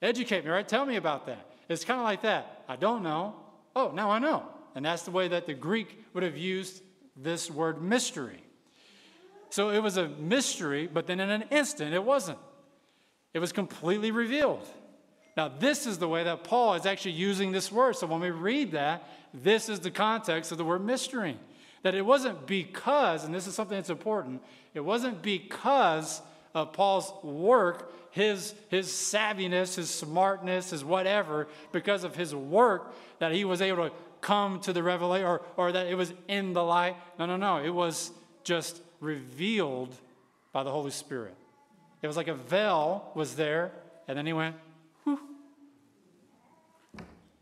Educate 0.00 0.44
me, 0.44 0.50
right? 0.50 0.66
Tell 0.66 0.86
me 0.86 0.96
about 0.96 1.26
that. 1.26 1.50
It's 1.68 1.84
kind 1.84 1.98
of 1.98 2.04
like 2.04 2.22
that. 2.22 2.53
I 2.68 2.76
don't 2.76 3.02
know. 3.02 3.36
Oh, 3.76 3.90
now 3.92 4.10
I 4.10 4.18
know. 4.18 4.44
And 4.74 4.84
that's 4.84 5.02
the 5.02 5.10
way 5.10 5.28
that 5.28 5.46
the 5.46 5.54
Greek 5.54 6.04
would 6.14 6.22
have 6.22 6.36
used 6.36 6.82
this 7.16 7.50
word 7.50 7.82
mystery. 7.82 8.42
So 9.50 9.70
it 9.70 9.78
was 9.78 9.96
a 9.96 10.08
mystery, 10.08 10.88
but 10.92 11.06
then 11.06 11.20
in 11.20 11.30
an 11.30 11.44
instant, 11.50 11.94
it 11.94 12.02
wasn't. 12.02 12.38
It 13.32 13.38
was 13.38 13.52
completely 13.52 14.10
revealed. 14.10 14.66
Now, 15.36 15.48
this 15.48 15.86
is 15.86 15.98
the 15.98 16.08
way 16.08 16.24
that 16.24 16.44
Paul 16.44 16.74
is 16.74 16.86
actually 16.86 17.12
using 17.12 17.52
this 17.52 17.70
word. 17.70 17.96
So 17.96 18.06
when 18.06 18.20
we 18.20 18.30
read 18.30 18.72
that, 18.72 19.08
this 19.32 19.68
is 19.68 19.80
the 19.80 19.90
context 19.90 20.52
of 20.52 20.58
the 20.58 20.64
word 20.64 20.84
mystery. 20.84 21.38
That 21.82 21.94
it 21.94 22.02
wasn't 22.02 22.46
because, 22.46 23.24
and 23.24 23.34
this 23.34 23.46
is 23.46 23.54
something 23.54 23.76
that's 23.76 23.90
important, 23.90 24.42
it 24.74 24.80
wasn't 24.80 25.22
because 25.22 26.22
of 26.54 26.72
Paul's 26.72 27.12
work, 27.22 27.92
his, 28.12 28.54
his 28.68 28.88
savviness, 28.88 29.74
his 29.74 29.90
smartness, 29.90 30.70
his 30.70 30.84
whatever, 30.84 31.48
because 31.72 32.04
of 32.04 32.14
his 32.14 32.34
work 32.34 32.94
that 33.18 33.32
he 33.32 33.44
was 33.44 33.60
able 33.60 33.88
to 33.88 33.94
come 34.20 34.60
to 34.60 34.72
the 34.72 34.82
revelation 34.82 35.26
or, 35.26 35.42
or 35.56 35.72
that 35.72 35.86
it 35.88 35.96
was 35.96 36.12
in 36.28 36.52
the 36.52 36.62
light. 36.62 36.96
No, 37.18 37.26
no, 37.26 37.36
no. 37.36 37.58
It 37.58 37.74
was 37.74 38.12
just 38.44 38.80
revealed 39.00 39.94
by 40.52 40.62
the 40.62 40.70
Holy 40.70 40.92
Spirit. 40.92 41.34
It 42.00 42.06
was 42.06 42.16
like 42.16 42.28
a 42.28 42.34
veil 42.34 43.10
was 43.14 43.34
there, 43.34 43.72
and 44.06 44.16
then 44.16 44.26
he 44.26 44.32
went, 44.32 44.54
Whew. 45.04 45.18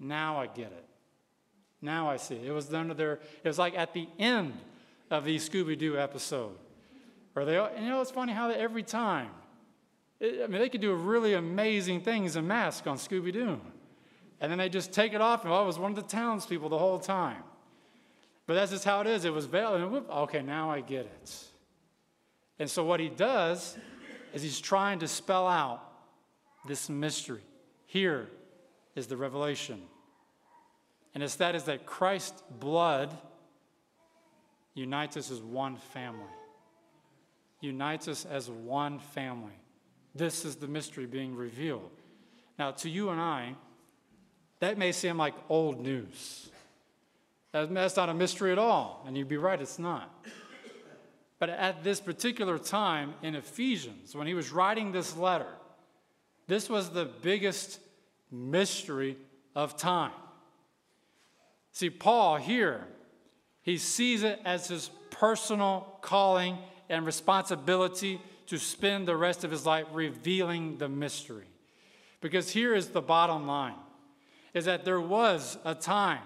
Now 0.01 0.41
I 0.41 0.47
get 0.47 0.67
it. 0.67 0.85
Now 1.81 2.09
I 2.09 2.17
see. 2.17 2.37
It 2.37 2.53
was 2.53 2.73
under 2.73 2.95
there. 2.95 3.21
It 3.45 3.49
was 3.49 3.59
like 3.59 3.77
at 3.77 3.93
the 3.93 4.09
end 4.19 4.55
of 5.11 5.25
the 5.25 5.37
Scooby 5.37 5.77
Doo 5.77 5.99
episode. 5.99 6.57
Or 7.35 7.45
they, 7.45 7.55
you 7.55 7.89
know, 7.89 8.01
it's 8.01 8.11
funny 8.11 8.33
how 8.33 8.51
every 8.51 8.83
time, 8.83 9.31
it, 10.21 10.43
I 10.45 10.47
mean, 10.47 10.61
they 10.61 10.69
could 10.69 10.81
do 10.81 10.95
really 10.95 11.35
amazing 11.35 12.03
things 12.03 12.37
in 12.37 12.47
mask 12.47 12.87
on 12.87 12.97
Scooby 12.97 13.33
Doo. 13.33 13.61
And 14.41 14.51
then 14.51 14.59
they 14.59 14.69
just 14.69 14.93
take 14.93 15.15
it 15.15 15.21
off, 15.21 15.45
and 15.45 15.53
oh, 15.53 15.57
I 15.57 15.63
was 15.63 15.79
one 15.79 15.93
of 15.93 15.97
the 15.97 16.03
townspeople 16.03 16.69
the 16.69 16.79
whole 16.79 16.99
time. 16.99 17.43
But 18.47 18.55
that's 18.55 18.73
just 18.73 18.85
how 18.85 19.01
it 19.01 19.07
is. 19.07 19.25
It 19.25 19.33
was 19.33 19.47
veiled, 19.47 19.81
and 19.81 19.91
whoop, 19.91 20.11
okay, 20.11 20.43
now 20.43 20.71
I 20.71 20.81
get 20.81 21.07
it. 21.07 21.45
And 22.59 22.69
so 22.69 22.85
what 22.85 23.01
he 23.01 23.09
does 23.09 23.77
is 24.35 24.43
he's 24.43 24.61
trying 24.61 24.99
to 24.99 25.09
spell 25.09 25.47
out 25.47 25.81
this 26.67 26.89
mystery. 26.89 27.43
Here 27.87 28.29
is 28.95 29.07
the 29.07 29.17
revelation. 29.17 29.81
And 31.15 31.23
it's 31.23 31.37
that 31.37 31.55
is 31.55 31.65
that 31.65 31.87
Christ's 31.87 32.43
blood 32.59 33.17
unites 34.75 35.17
us 35.17 35.31
as 35.31 35.41
one 35.41 35.77
family 35.77 36.29
unites 37.63 38.09
us 38.09 38.25
as 38.25 38.51
one 38.51 38.99
family. 38.99 39.53
This 40.15 40.45
is 40.45 40.57
the 40.57 40.69
mystery 40.69 41.07
being 41.07 41.35
revealed. 41.35 41.91
Now, 42.59 42.73
to 42.73 42.91
you 42.91 43.09
and 43.11 43.21
I, 43.21 43.55
that 44.61 44.77
may 44.77 44.93
seem 44.93 45.17
like 45.17 45.35
old 45.49 45.81
news. 45.81 46.51
That's 47.53 47.97
not 47.97 48.09
a 48.09 48.15
mystery 48.15 48.53
at 48.53 48.59
all. 48.59 49.05
And 49.07 49.17
you'd 49.17 49.29
be 49.29 49.37
right, 49.37 49.61
it's 49.61 49.79
not. 49.79 50.27
But 51.39 51.51
at 51.51 51.83
this 51.83 52.01
particular 52.01 52.59
time 52.59 53.15
in 53.23 53.35
Ephesians, 53.35 54.15
when 54.15 54.27
he 54.27 54.35
was 54.35 54.53
writing 54.53 54.93
this 54.93 55.17
letter, 55.17 55.49
this 56.47 56.69
was 56.69 56.91
the 56.91 57.05
biggest 57.05 57.81
mystery 58.31 59.17
of 59.55 59.77
time. 59.77 60.13
See, 61.73 61.91
Paul 61.91 62.37
here, 62.37 62.87
he 63.63 63.79
sees 63.79 64.23
it 64.23 64.41
as 64.45 64.69
his 64.69 64.91
personal 65.11 65.99
calling 66.01 66.59
and 66.89 67.07
responsibility 67.07 68.21
to 68.47 68.59
spend 68.59 69.07
the 69.07 69.17
rest 69.17 69.45
of 69.45 69.51
his 69.51 69.65
life 69.65 69.87
revealing 69.93 70.79
the 70.79 70.89
mystery. 70.89 71.47
Because 72.21 72.51
here 72.51 72.75
is 72.75 72.89
the 72.89 73.03
bottom 73.03 73.47
line 73.47 73.75
is 74.55 74.67
that 74.67 74.85
there 74.85 75.01
was 75.01 75.59
a 75.65 75.75
time, 75.75 76.23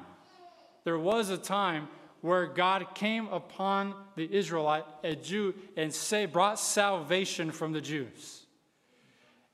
there 0.85 0.99
was 0.99 1.31
a 1.31 1.39
time 1.39 1.89
where 2.21 2.47
God 2.47 2.95
came 2.95 3.29
upon 3.29 3.95
the 4.17 4.29
Israelite, 4.35 4.85
a 5.05 5.15
Jew, 5.15 5.55
and 5.77 5.93
say, 5.95 6.27
brought 6.27 6.59
salvation 6.59 7.53
from 7.53 7.73
the 7.73 7.81
Jews. 7.81 8.47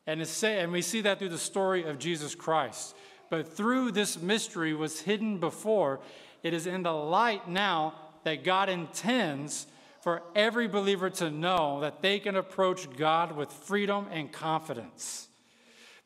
And, 0.06 0.26
say, 0.26 0.60
and 0.60 0.72
we 0.72 0.82
see 0.82 1.02
that 1.02 1.18
through 1.18 1.28
the 1.28 1.38
story 1.38 1.84
of 1.84 1.98
Jesus 1.98 2.34
Christ. 2.34 2.96
But 3.28 3.56
through 3.56 3.92
this 3.92 4.20
mystery 4.20 4.74
was 4.74 5.00
hidden 5.00 5.38
before, 5.38 6.00
it 6.42 6.54
is 6.54 6.66
in 6.66 6.82
the 6.82 6.92
light 6.92 7.48
now 7.48 7.94
that 8.24 8.44
God 8.44 8.68
intends 8.68 9.66
for 10.02 10.22
every 10.34 10.66
believer 10.66 11.08
to 11.08 11.30
know 11.30 11.80
that 11.80 12.02
they 12.02 12.18
can 12.18 12.34
approach 12.34 12.90
God 12.96 13.36
with 13.36 13.52
freedom 13.52 14.08
and 14.10 14.32
confidence. 14.32 15.28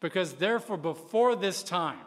Because 0.01 0.35
therefore, 0.35 0.77
before 0.77 1.35
this 1.35 1.63
time, 1.63 2.05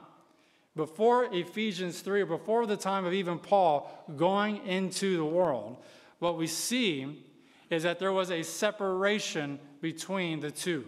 before 0.75 1.25
Ephesians 1.34 2.02
3, 2.02 2.21
or 2.21 2.25
before 2.28 2.67
the 2.67 2.78
time 2.78 3.06
of 3.06 3.13
even 3.13 3.39
Paul 3.39 3.91
going 4.15 4.65
into 4.67 5.17
the 5.17 5.25
world, 5.25 5.78
what 6.19 6.38
we 6.38 6.45
see 6.45 7.25
is 7.71 7.84
that 7.84 7.97
there 7.97 8.13
was 8.13 8.30
a 8.30 8.43
separation 8.43 9.60
between 9.82 10.41
the 10.41 10.52
two. 10.52 10.86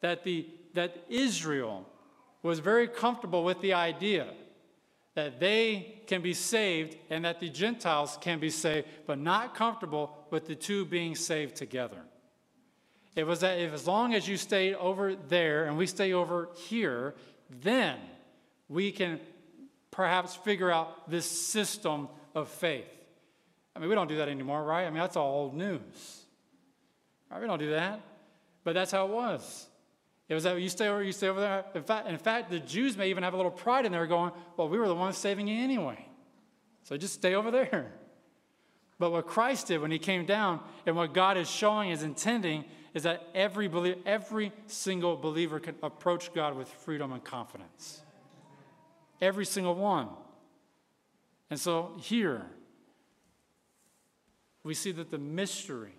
That, 0.00 0.24
the, 0.24 0.48
that 0.74 1.04
Israel 1.08 1.88
was 2.42 2.58
very 2.58 2.88
comfortable 2.88 3.44
with 3.44 3.60
the 3.60 3.74
idea 3.74 4.26
that 5.14 5.40
they 5.40 6.02
can 6.06 6.22
be 6.22 6.32
saved 6.32 6.96
and 7.10 7.24
that 7.24 7.40
the 7.40 7.48
Gentiles 7.48 8.18
can 8.20 8.38
be 8.38 8.50
saved, 8.50 8.86
but 9.06 9.18
not 9.18 9.54
comfortable 9.54 10.26
with 10.30 10.46
the 10.46 10.54
two 10.54 10.84
being 10.84 11.14
saved 11.14 11.56
together. 11.56 11.98
It 13.14 13.24
was 13.24 13.40
that 13.40 13.58
if 13.58 13.74
as 13.74 13.86
long 13.86 14.14
as 14.14 14.26
you 14.26 14.38
stay 14.38 14.74
over 14.74 15.14
there 15.14 15.66
and 15.66 15.76
we 15.76 15.86
stay 15.86 16.14
over 16.14 16.48
here, 16.68 17.14
then 17.50 17.98
we 18.68 18.90
can 18.90 19.20
perhaps 19.90 20.34
figure 20.34 20.70
out 20.70 21.10
this 21.10 21.26
system 21.26 22.08
of 22.34 22.48
faith. 22.48 22.86
I 23.76 23.78
mean, 23.78 23.90
we 23.90 23.94
don't 23.94 24.08
do 24.08 24.16
that 24.16 24.28
anymore, 24.28 24.64
right? 24.64 24.84
I 24.86 24.90
mean, 24.90 24.98
that's 24.98 25.16
all 25.16 25.34
old 25.34 25.54
news. 25.54 26.24
Right? 27.30 27.40
We 27.40 27.46
don't 27.46 27.58
do 27.58 27.70
that. 27.70 28.00
But 28.64 28.74
that's 28.74 28.92
how 28.92 29.06
it 29.06 29.12
was. 29.12 29.66
It 30.32 30.34
was 30.34 30.44
that 30.44 30.58
you 30.58 30.70
stay 30.70 30.88
over, 30.88 31.02
you 31.04 31.12
stay 31.12 31.28
over 31.28 31.40
there. 31.42 31.62
In 31.74 31.82
fact, 31.82 32.08
in 32.08 32.16
fact, 32.16 32.50
the 32.50 32.58
Jews 32.58 32.96
may 32.96 33.10
even 33.10 33.22
have 33.22 33.34
a 33.34 33.36
little 33.36 33.52
pride 33.52 33.84
in 33.84 33.92
there 33.92 34.06
going, 34.06 34.32
well, 34.56 34.66
we 34.66 34.78
were 34.78 34.88
the 34.88 34.94
ones 34.94 35.18
saving 35.18 35.46
you 35.46 35.62
anyway. 35.62 36.06
So 36.84 36.96
just 36.96 37.12
stay 37.12 37.34
over 37.34 37.50
there. 37.50 37.92
But 38.98 39.10
what 39.10 39.26
Christ 39.26 39.66
did 39.66 39.82
when 39.82 39.90
he 39.90 39.98
came 39.98 40.24
down 40.24 40.60
and 40.86 40.96
what 40.96 41.12
God 41.12 41.36
is 41.36 41.50
showing 41.50 41.90
is 41.90 42.02
intending 42.02 42.64
is 42.94 43.02
that 43.02 43.28
every, 43.34 43.68
believer, 43.68 43.98
every 44.06 44.52
single 44.68 45.18
believer 45.18 45.60
can 45.60 45.74
approach 45.82 46.32
God 46.32 46.56
with 46.56 46.66
freedom 46.66 47.12
and 47.12 47.22
confidence. 47.22 48.00
Every 49.20 49.44
single 49.44 49.74
one. 49.74 50.08
And 51.50 51.60
so 51.60 51.92
here, 52.00 52.46
we 54.64 54.72
see 54.72 54.92
that 54.92 55.10
the 55.10 55.18
mystery 55.18 55.92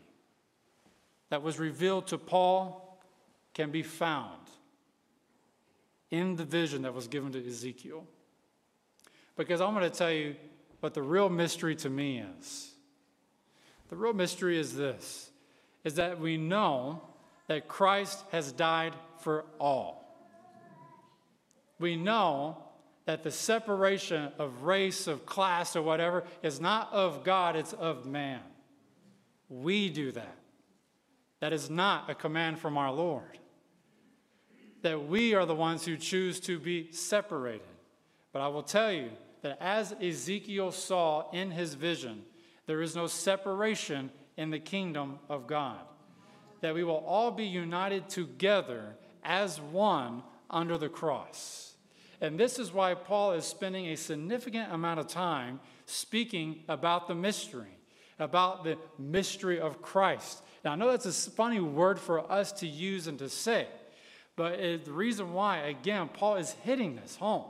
that 1.30 1.44
was 1.44 1.60
revealed 1.60 2.08
to 2.08 2.18
Paul 2.18 2.93
can 3.54 3.72
be 3.72 3.84
found 3.84 4.40
in 6.10 6.36
the 6.36 6.46
vision 6.46 6.84
that 6.84 6.94
was 6.94 7.08
given 7.08 7.32
to 7.32 7.48
Ezekiel. 7.48 8.06
Because 9.36 9.62
I'm 9.62 9.74
going 9.74 9.90
to 9.90 9.96
tell 9.96 10.12
you 10.12 10.36
what 10.80 10.94
the 10.94 11.02
real 11.02 11.30
mystery 11.30 11.76
to 11.78 11.90
me 11.90 12.24
is. 12.40 12.72
The 13.90 13.96
real 13.96 14.14
mystery 14.14 14.60
is 14.60 14.76
this 14.76 15.30
is 15.84 15.96
that 15.96 16.20
we 16.20 16.38
know 16.38 17.02
that 17.48 17.68
Christ 17.68 18.24
has 18.32 18.52
died 18.52 18.94
for 19.20 19.44
all. 19.60 20.00
We 21.80 21.96
know 21.98 22.58
that 23.06 23.24
the 23.24 23.32
separation 23.32 24.32
of 24.38 24.64
race, 24.64 25.08
of 25.08 25.26
class, 25.26 25.76
or 25.76 25.82
whatever 25.82 26.24
is 26.42 26.62
not 26.62 26.94
of 26.94 27.24
God, 27.24 27.58
it's 27.58 27.74
of 27.74 28.06
man. 28.06 28.40
We 29.50 29.90
do 29.90 30.14
that. 30.14 30.38
That 31.42 31.52
is 31.52 31.70
not 31.70 32.10
a 32.10 32.16
command 32.16 32.60
from 32.60 32.78
our 32.78 32.94
Lord 32.94 33.40
that 34.84 35.08
we 35.08 35.34
are 35.34 35.46
the 35.46 35.56
ones 35.56 35.86
who 35.86 35.98
choose 35.98 36.40
to 36.42 36.60
be 36.60 36.92
separated. 36.92 37.68
But 38.32 38.42
I 38.42 38.50
will 38.50 38.64
tell 38.64 38.92
you 38.92 39.10
that 39.42 39.58
as 39.60 39.94
Ezekiel 40.02 40.72
saw 40.72 41.30
in 41.32 41.52
his 41.52 41.74
vision, 41.74 42.24
there 42.68 42.82
is 42.82 42.96
no 42.96 43.08
separation 43.08 44.12
in 44.38 44.52
the 44.52 44.60
kingdom 44.60 45.20
of 45.30 45.48
God. 45.48 45.80
That 46.62 46.76
we 46.76 46.84
will 46.84 47.04
all 47.06 47.32
be 47.32 47.46
united 47.46 48.10
together 48.10 48.96
as 49.24 49.60
one 49.60 50.24
under 50.50 50.78
the 50.78 50.90
cross. 50.90 51.74
And 52.22 52.40
this 52.40 52.60
is 52.60 52.72
why 52.72 52.94
Paul 52.94 53.34
is 53.34 53.46
spending 53.46 53.88
a 53.88 53.98
significant 53.98 54.72
amount 54.72 55.00
of 55.00 55.08
time 55.08 55.60
speaking 55.86 56.64
about 56.70 57.08
the 57.08 57.16
mystery, 57.16 57.78
about 58.20 58.64
the 58.64 58.78
mystery 58.98 59.60
of 59.60 59.82
Christ, 59.82 60.42
Now, 60.64 60.72
I 60.72 60.76
know 60.76 60.90
that's 60.90 61.28
a 61.28 61.32
funny 61.32 61.60
word 61.60 62.00
for 62.00 62.32
us 62.32 62.52
to 62.54 62.68
use 62.68 63.08
and 63.08 63.20
to 63.20 63.28
say, 63.28 63.68
but 64.36 64.54
it, 64.54 64.86
the 64.86 64.94
reason 64.94 65.34
why, 65.34 65.58
again, 65.60 66.10
Paul 66.12 66.36
is 66.36 66.52
hitting 66.64 66.96
this 66.96 67.16
home 67.16 67.46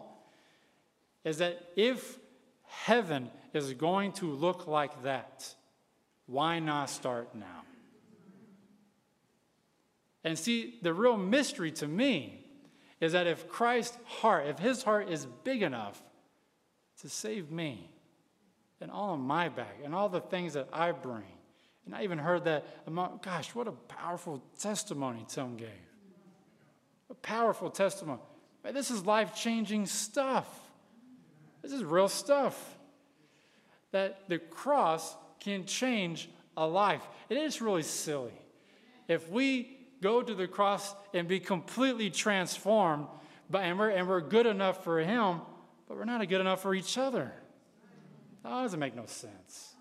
is 1.24 1.38
that 1.38 1.70
if 1.76 2.20
heaven 2.68 3.30
is 3.54 3.74
going 3.74 4.12
to 4.14 4.30
look 4.32 4.68
like 4.68 5.04
that, 5.04 5.54
why 6.26 6.60
not 6.60 6.90
start 6.90 7.34
now? 7.36 7.64
And 10.24 10.38
see, 10.38 10.80
the 10.82 10.94
real 10.94 11.18
mystery 11.18 11.72
to 11.74 11.88
me 11.88 12.46
is 13.00 13.12
that 13.12 13.28
if 13.28 13.50
Christ's 13.50 13.98
heart, 14.06 14.48
if 14.48 14.60
his 14.60 14.84
heart 14.84 15.10
is 15.10 15.28
big 15.44 15.62
enough 15.62 16.02
to 17.02 17.10
save 17.10 17.52
me 17.52 17.90
and 18.80 18.90
all 18.90 19.14
of 19.14 19.20
my 19.20 19.50
back 19.50 19.80
and 19.84 19.94
all 19.94 20.10
the 20.10 20.22
things 20.22 20.54
that 20.54 20.70
I 20.72 20.92
bring, 20.92 21.24
and 21.86 21.94
I 21.94 22.04
even 22.04 22.18
heard 22.18 22.46
that, 22.46 22.66
among, 22.88 23.20
gosh, 23.22 23.54
what 23.54 23.68
a 23.68 23.74
powerful 23.74 24.42
testimony 24.58 25.26
Tim 25.28 25.58
gave. 25.58 25.68
A 27.14 27.16
powerful 27.22 27.70
testimony. 27.70 28.20
Man, 28.64 28.74
this 28.74 28.92
is 28.92 29.06
life 29.06 29.36
changing 29.36 29.86
stuff. 29.86 30.48
This 31.62 31.72
is 31.72 31.84
real 31.84 32.10
stuff. 32.10 32.78
That 33.92 34.28
the 34.28 34.40
cross 34.40 35.16
can 35.40 35.66
change 35.66 36.30
a 36.58 36.68
life. 36.68 37.08
It 37.30 37.38
is 37.38 37.62
really 37.62 37.84
silly. 37.84 38.34
If 39.08 39.30
we 39.30 39.78
go 40.02 40.22
to 40.22 40.34
the 40.34 40.48
cross 40.48 40.94
and 41.14 41.28
be 41.28 41.40
completely 41.40 42.10
transformed, 42.10 43.08
but, 43.50 43.64
and, 43.64 43.78
we're, 43.78 43.90
and 43.90 44.08
we're 44.08 44.22
good 44.22 44.48
enough 44.48 44.84
for 44.84 45.00
Him, 45.00 45.42
but 45.88 45.98
we're 45.98 46.06
not 46.06 46.28
good 46.28 46.42
enough 46.42 46.62
for 46.62 46.74
each 46.74 46.98
other. 46.98 47.32
That 48.44 48.50
doesn't 48.50 48.80
make 48.80 48.96
no 48.96 49.06
sense. 49.06 49.76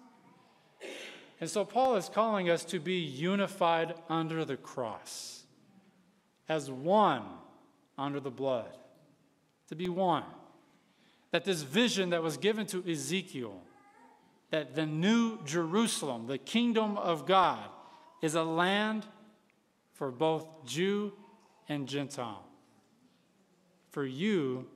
And 1.40 1.50
so 1.50 1.64
Paul 1.64 1.96
is 1.96 2.08
calling 2.08 2.50
us 2.50 2.64
to 2.66 2.78
be 2.78 2.98
unified 2.98 3.94
under 4.08 4.44
the 4.44 4.56
cross, 4.56 5.41
as 6.48 6.70
one 6.70 7.24
under 7.98 8.20
the 8.20 8.30
blood, 8.30 8.76
to 9.68 9.76
be 9.76 9.88
one. 9.88 10.24
That 11.30 11.44
this 11.44 11.62
vision 11.62 12.10
that 12.10 12.22
was 12.22 12.36
given 12.36 12.66
to 12.66 12.84
Ezekiel, 12.90 13.62
that 14.50 14.74
the 14.74 14.86
new 14.86 15.42
Jerusalem, 15.44 16.26
the 16.26 16.38
kingdom 16.38 16.98
of 16.98 17.26
God, 17.26 17.68
is 18.20 18.34
a 18.34 18.42
land 18.42 19.06
for 19.94 20.10
both 20.10 20.46
Jew 20.66 21.12
and 21.68 21.88
Gentile, 21.88 22.44
for 23.90 24.04
you 24.04 24.66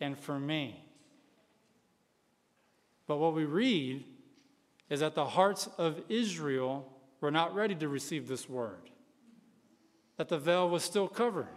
and 0.00 0.18
for 0.18 0.38
me. 0.38 0.84
But 3.06 3.18
what 3.18 3.34
we 3.34 3.44
read 3.44 4.04
is 4.90 5.00
that 5.00 5.14
the 5.14 5.24
hearts 5.24 5.68
of 5.78 6.00
Israel 6.08 6.92
were 7.20 7.30
not 7.30 7.54
ready 7.54 7.74
to 7.76 7.88
receive 7.88 8.28
this 8.28 8.48
word, 8.48 8.90
that 10.16 10.28
the 10.28 10.38
veil 10.38 10.68
was 10.68 10.82
still 10.82 11.08
covered, 11.08 11.48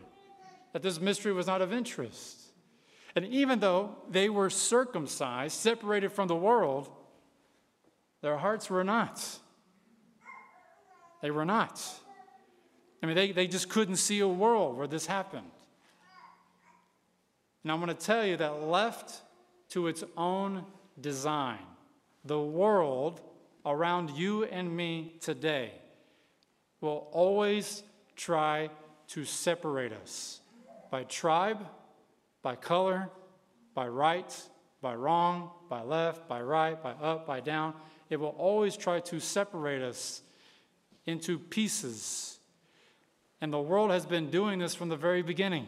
that 0.73 0.81
this 0.81 0.99
mystery 0.99 1.33
was 1.33 1.47
not 1.47 1.61
of 1.61 1.73
interest. 1.73 2.41
And 3.15 3.25
even 3.25 3.59
though 3.59 3.95
they 4.09 4.29
were 4.29 4.49
circumcised, 4.49 5.55
separated 5.55 6.11
from 6.11 6.27
the 6.27 6.35
world, 6.35 6.89
their 8.21 8.37
hearts 8.37 8.69
were 8.69 8.83
not. 8.83 9.23
They 11.21 11.31
were 11.31 11.45
not. 11.45 11.81
I 13.01 13.05
mean, 13.05 13.15
they, 13.15 13.31
they 13.31 13.47
just 13.47 13.69
couldn't 13.69 13.97
see 13.97 14.19
a 14.19 14.27
world 14.27 14.77
where 14.77 14.87
this 14.87 15.05
happened. 15.05 15.49
And 17.63 17.71
I'm 17.71 17.79
going 17.79 17.95
to 17.95 18.05
tell 18.05 18.25
you 18.25 18.37
that 18.37 18.63
left 18.63 19.21
to 19.69 19.87
its 19.87 20.03
own 20.17 20.65
design, 20.99 21.59
the 22.23 22.39
world 22.39 23.21
around 23.65 24.11
you 24.11 24.43
and 24.43 24.75
me 24.75 25.13
today 25.21 25.71
will 26.81 27.07
always 27.11 27.83
try 28.15 28.69
to 29.07 29.25
separate 29.25 29.93
us 29.93 30.41
by 30.91 31.03
tribe, 31.03 31.65
by 32.41 32.55
color, 32.55 33.09
by 33.73 33.87
right, 33.87 34.49
by 34.81 34.95
wrong, 34.95 35.49
by 35.69 35.81
left, 35.81 36.27
by 36.27 36.41
right, 36.41 36.81
by 36.81 36.91
up, 36.91 37.27
by 37.27 37.39
down. 37.39 37.73
It 38.09 38.19
will 38.19 38.35
always 38.37 38.77
try 38.77 38.99
to 39.01 39.19
separate 39.19 39.81
us 39.81 40.21
into 41.05 41.37
pieces 41.37 42.35
and 43.41 43.51
the 43.51 43.61
world 43.61 43.91
has 43.91 44.05
been 44.05 44.29
doing 44.29 44.59
this 44.59 44.73
from 44.73 44.89
the 44.89 44.95
very 44.95 45.21
beginning. 45.21 45.67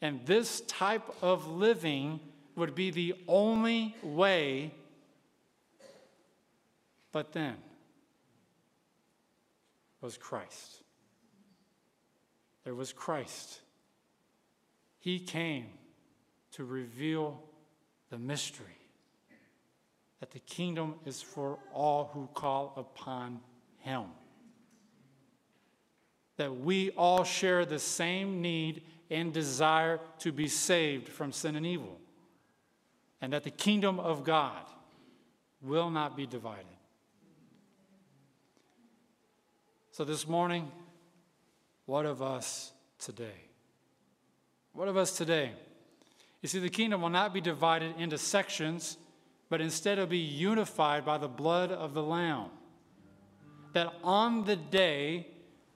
And 0.00 0.24
this 0.26 0.62
type 0.62 1.04
of 1.22 1.46
living 1.46 2.18
would 2.56 2.74
be 2.74 2.90
the 2.90 3.14
only 3.28 3.94
way. 4.02 4.74
But 7.12 7.32
then 7.32 7.54
was 10.00 10.16
Christ. 10.16 10.81
There 12.64 12.74
was 12.74 12.92
Christ. 12.92 13.60
He 14.98 15.18
came 15.18 15.66
to 16.52 16.64
reveal 16.64 17.42
the 18.10 18.18
mystery 18.18 18.66
that 20.20 20.30
the 20.30 20.38
kingdom 20.40 20.94
is 21.04 21.20
for 21.20 21.58
all 21.72 22.10
who 22.12 22.28
call 22.34 22.72
upon 22.76 23.40
him 23.78 24.04
that 26.36 26.60
we 26.60 26.90
all 26.90 27.24
share 27.24 27.64
the 27.64 27.78
same 27.78 28.40
need 28.40 28.82
and 29.10 29.32
desire 29.32 30.00
to 30.18 30.32
be 30.32 30.48
saved 30.48 31.08
from 31.08 31.30
sin 31.30 31.56
and 31.56 31.66
evil, 31.66 32.00
and 33.20 33.32
that 33.32 33.44
the 33.44 33.50
kingdom 33.50 34.00
of 34.00 34.24
God 34.24 34.64
will 35.60 35.90
not 35.90 36.16
be 36.16 36.26
divided. 36.26 36.66
So, 39.90 40.04
this 40.04 40.26
morning, 40.26 40.72
what 41.92 42.06
of 42.06 42.22
us 42.22 42.72
today? 42.98 43.50
What 44.72 44.88
of 44.88 44.96
us 44.96 45.14
today? 45.14 45.52
You 46.40 46.48
see, 46.48 46.58
the 46.58 46.70
kingdom 46.70 47.02
will 47.02 47.10
not 47.10 47.34
be 47.34 47.42
divided 47.42 47.96
into 47.98 48.16
sections, 48.16 48.96
but 49.50 49.60
instead 49.60 49.98
it'll 49.98 50.06
be 50.06 50.16
unified 50.16 51.04
by 51.04 51.18
the 51.18 51.28
blood 51.28 51.70
of 51.70 51.92
the 51.92 52.02
Lamb. 52.02 52.46
That 53.74 53.92
on 54.02 54.46
the 54.46 54.56
day 54.56 55.26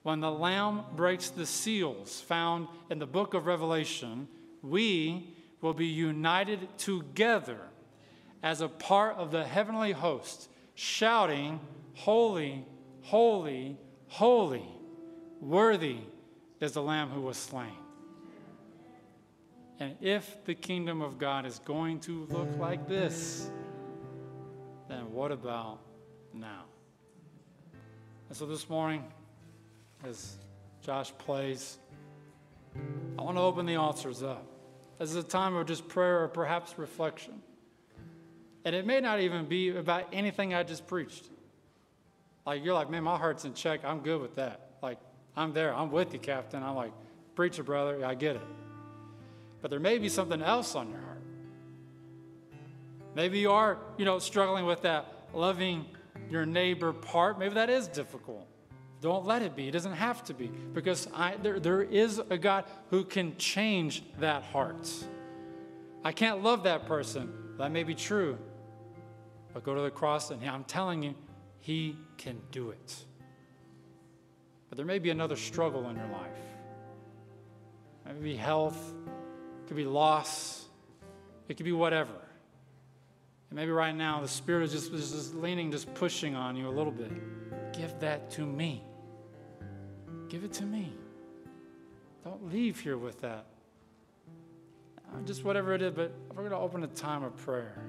when 0.01 0.19
the 0.19 0.31
Lamb 0.31 0.85
breaks 0.95 1.29
the 1.29 1.45
seals 1.45 2.19
found 2.19 2.67
in 2.89 2.97
the 2.97 3.05
book 3.05 3.35
of 3.35 3.45
Revelation, 3.45 4.27
we 4.63 5.35
will 5.61 5.75
be 5.75 5.85
united 5.85 6.79
together 6.79 7.59
as 8.41 8.61
a 8.61 8.67
part 8.67 9.17
of 9.17 9.29
the 9.29 9.45
heavenly 9.45 9.91
host, 9.91 10.49
shouting, 10.73 11.59
Holy, 11.93 12.65
holy, 13.03 13.77
holy, 14.07 14.76
worthy 15.41 15.97
is 16.59 16.73
the 16.73 16.81
Lamb 16.81 17.09
who 17.09 17.21
was 17.21 17.37
slain. 17.37 17.77
And 19.79 19.95
if 20.01 20.43
the 20.45 20.55
kingdom 20.55 21.01
of 21.01 21.19
God 21.19 21.45
is 21.45 21.59
going 21.59 21.99
to 22.01 22.25
look 22.29 22.57
like 22.57 22.87
this, 22.87 23.49
then 24.89 25.11
what 25.11 25.31
about 25.31 25.79
now? 26.33 26.63
And 28.29 28.37
so 28.37 28.45
this 28.45 28.69
morning, 28.69 29.03
as 30.03 30.37
Josh 30.81 31.13
plays, 31.17 31.77
I 33.17 33.21
want 33.21 33.37
to 33.37 33.41
open 33.41 33.65
the 33.65 33.75
altars 33.75 34.23
up. 34.23 34.45
This 34.99 35.09
is 35.09 35.15
a 35.15 35.23
time 35.23 35.55
of 35.55 35.67
just 35.67 35.87
prayer 35.87 36.23
or 36.23 36.27
perhaps 36.27 36.77
reflection. 36.77 37.41
And 38.65 38.75
it 38.75 38.85
may 38.85 38.99
not 38.99 39.19
even 39.19 39.45
be 39.45 39.69
about 39.69 40.07
anything 40.11 40.53
I 40.53 40.63
just 40.63 40.87
preached. 40.87 41.29
Like, 42.45 42.65
you're 42.65 42.73
like, 42.73 42.89
man, 42.89 43.03
my 43.03 43.17
heart's 43.17 43.45
in 43.45 43.53
check. 43.53 43.85
I'm 43.85 43.99
good 43.99 44.21
with 44.21 44.35
that. 44.35 44.66
I'm 45.37 45.53
there. 45.53 45.73
I'm 45.73 45.91
with 45.91 46.13
you, 46.13 46.19
Captain. 46.19 46.63
I'm 46.63 46.75
like, 46.75 46.91
preacher, 47.35 47.61
brother. 47.61 48.03
I 48.03 48.15
get 48.15 48.35
it. 48.35 48.41
But 49.61 49.69
there 49.69 49.79
may 49.79 49.99
be 49.99 50.09
something 50.09 50.41
else 50.41 50.75
on 50.75 50.89
your 50.89 50.99
heart. 50.99 51.21
Maybe 53.15 53.39
you 53.39 53.51
are, 53.51 53.77
you 53.97 54.05
know, 54.05 54.17
struggling 54.19 54.65
with 54.65 54.81
that 54.81 55.27
loving 55.33 55.85
your 56.29 56.45
neighbor 56.45 56.91
part. 56.91 57.37
Maybe 57.37 57.53
that 57.53 57.69
is 57.69 57.87
difficult. 57.87 58.47
Don't 58.99 59.25
let 59.25 59.43
it 59.43 59.55
be. 59.55 59.67
It 59.67 59.71
doesn't 59.71 59.93
have 59.93 60.23
to 60.25 60.33
be 60.33 60.47
because 60.47 61.07
I, 61.13 61.35
there, 61.41 61.59
there 61.59 61.83
is 61.83 62.19
a 62.29 62.37
God 62.37 62.65
who 62.89 63.03
can 63.03 63.37
change 63.37 64.03
that 64.19 64.41
heart. 64.43 64.91
I 66.03 66.11
can't 66.11 66.41
love 66.41 66.63
that 66.63 66.87
person. 66.87 67.31
That 67.59 67.71
may 67.71 67.83
be 67.83 67.93
true. 67.93 68.39
But 69.53 69.63
go 69.63 69.75
to 69.75 69.81
the 69.81 69.91
cross, 69.91 70.31
and 70.31 70.43
I'm 70.47 70.63
telling 70.63 71.03
you, 71.03 71.13
He 71.59 71.95
can 72.17 72.41
do 72.51 72.71
it. 72.71 73.03
But 74.69 74.77
there 74.77 74.85
may 74.85 74.99
be 74.99 75.09
another 75.09 75.35
struggle 75.35 75.89
in 75.89 75.95
your 75.95 76.07
life. 76.07 76.31
It 78.09 78.15
may 78.15 78.21
be 78.21 78.35
health, 78.35 78.93
it 79.05 79.67
could 79.67 79.77
be 79.77 79.85
loss, 79.85 80.65
it 81.47 81.55
could 81.55 81.65
be 81.65 81.71
whatever. 81.71 82.13
And 83.49 83.57
maybe 83.57 83.71
right 83.71 83.95
now 83.95 84.21
the 84.21 84.27
Spirit 84.27 84.65
is 84.65 84.71
just, 84.73 84.91
just 84.91 85.35
leaning, 85.35 85.71
just 85.71 85.93
pushing 85.93 86.35
on 86.35 86.55
you 86.55 86.67
a 86.67 86.71
little 86.71 86.91
bit. 86.91 87.11
Give 87.73 87.97
that 87.99 88.31
to 88.31 88.45
me. 88.45 88.83
Give 90.29 90.43
it 90.43 90.53
to 90.53 90.63
me. 90.63 90.93
Don't 92.23 92.51
leave 92.51 92.79
here 92.79 92.97
with 92.97 93.21
that. 93.21 93.45
Uh, 95.13 95.21
just 95.21 95.45
whatever 95.45 95.73
it 95.73 95.81
is, 95.81 95.93
but 95.93 96.11
we're 96.31 96.49
going 96.49 96.51
to 96.51 96.57
open 96.57 96.83
a 96.83 96.87
time 96.87 97.23
of 97.23 97.35
prayer. 97.37 97.81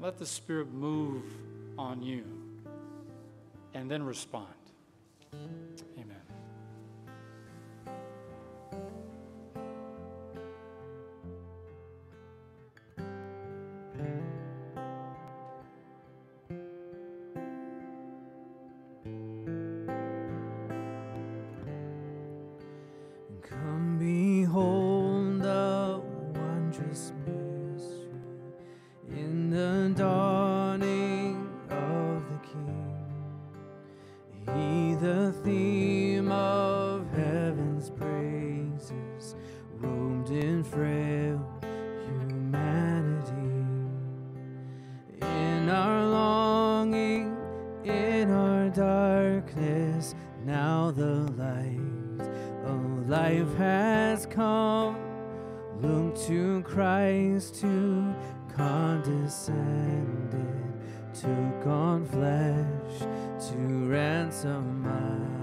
Let 0.00 0.16
the 0.16 0.26
Spirit 0.26 0.72
move 0.72 1.24
on 1.76 2.02
you 2.02 2.24
and 3.74 3.90
then 3.90 4.04
respond. 4.04 4.46
Life 53.08 53.56
has 53.56 54.26
come. 54.26 54.96
Look 55.80 56.14
to 56.26 56.62
Christ 56.62 57.56
who 57.56 58.12
condescended, 58.54 60.72
took 61.14 61.66
on 61.66 62.04
flesh 62.04 62.98
to 63.48 63.56
ransom 63.88 64.86
us. 64.86 65.37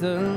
The 0.00 0.33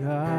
God 0.00 0.33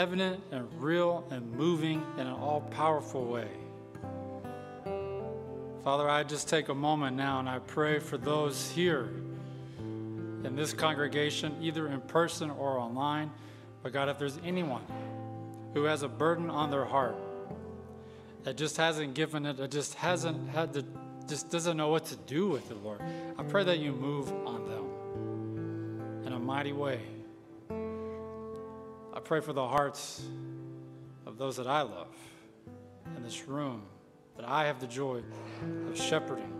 evident 0.00 0.42
and 0.50 0.66
real 0.82 1.26
and 1.30 1.52
moving 1.52 2.02
in 2.16 2.26
an 2.26 2.32
all 2.32 2.62
powerful 2.70 3.22
way. 3.26 3.48
Father, 5.84 6.08
I 6.08 6.22
just 6.22 6.48
take 6.48 6.70
a 6.70 6.74
moment 6.74 7.18
now 7.18 7.38
and 7.38 7.46
I 7.46 7.58
pray 7.58 7.98
for 7.98 8.16
those 8.16 8.70
here 8.70 9.10
in 9.78 10.56
this 10.56 10.72
congregation, 10.72 11.54
either 11.60 11.86
in 11.88 12.00
person 12.00 12.50
or 12.50 12.78
online. 12.78 13.30
But 13.82 13.92
God, 13.92 14.08
if 14.08 14.18
there's 14.18 14.38
anyone 14.42 14.84
who 15.74 15.84
has 15.84 16.02
a 16.02 16.08
burden 16.08 16.48
on 16.48 16.70
their 16.70 16.86
heart 16.86 17.16
that 18.44 18.56
just 18.56 18.78
hasn't 18.78 19.12
given 19.12 19.44
it, 19.44 19.58
that 19.58 19.70
just 19.70 19.96
hasn't 19.96 20.48
had 20.48 20.72
to, 20.72 20.84
just 21.28 21.50
doesn't 21.50 21.76
know 21.76 21.88
what 21.88 22.06
to 22.06 22.16
do 22.16 22.48
with 22.48 22.70
it, 22.70 22.82
Lord, 22.82 23.02
I 23.36 23.42
pray 23.42 23.64
that 23.64 23.78
you 23.78 23.92
move 23.92 24.32
on 24.46 24.66
them 24.66 26.24
in 26.26 26.32
a 26.32 26.38
mighty 26.38 26.72
way. 26.72 27.00
Pray 29.30 29.38
for 29.38 29.52
the 29.52 29.68
hearts 29.68 30.24
of 31.24 31.38
those 31.38 31.56
that 31.58 31.68
I 31.68 31.82
love 31.82 32.12
in 33.16 33.22
this 33.22 33.46
room, 33.46 33.82
that 34.34 34.44
I 34.44 34.66
have 34.66 34.80
the 34.80 34.88
joy 34.88 35.22
of 35.88 35.96
shepherding. 35.96 36.52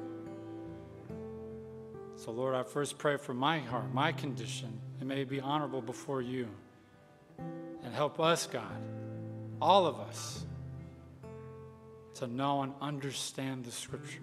So, 2.15 2.31
Lord, 2.31 2.55
I 2.55 2.63
first 2.63 2.97
pray 2.97 3.17
for 3.17 3.35
my 3.35 3.59
heart, 3.59 3.93
my 3.93 4.13
condition, 4.13 4.79
and 5.01 5.09
may 5.09 5.23
it 5.23 5.29
be 5.29 5.41
honorable 5.41 5.83
before 5.83 6.23
you. 6.23 6.47
And 7.83 7.93
help 7.93 8.21
us, 8.21 8.47
God, 8.47 8.81
all 9.61 9.89
of 9.89 9.99
us, 9.99 10.45
to 12.15 12.29
know 12.29 12.63
and 12.63 12.73
understand 12.81 13.65
the 13.65 13.73
Scripture. 13.73 14.23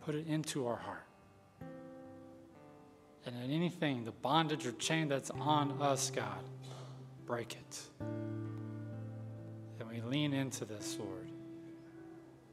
Put 0.00 0.16
it 0.16 0.26
into 0.26 0.66
our 0.66 0.74
heart 0.74 1.06
And 3.30 3.44
in 3.44 3.50
anything, 3.52 4.04
the 4.04 4.10
bondage 4.10 4.66
or 4.66 4.72
chain 4.72 5.08
that's 5.08 5.30
on 5.30 5.80
us, 5.80 6.10
God, 6.10 6.42
break 7.26 7.52
it. 7.52 7.80
And 9.78 9.88
we 9.88 10.00
lean 10.00 10.32
into 10.32 10.64
this, 10.64 10.96
Lord. 10.98 11.28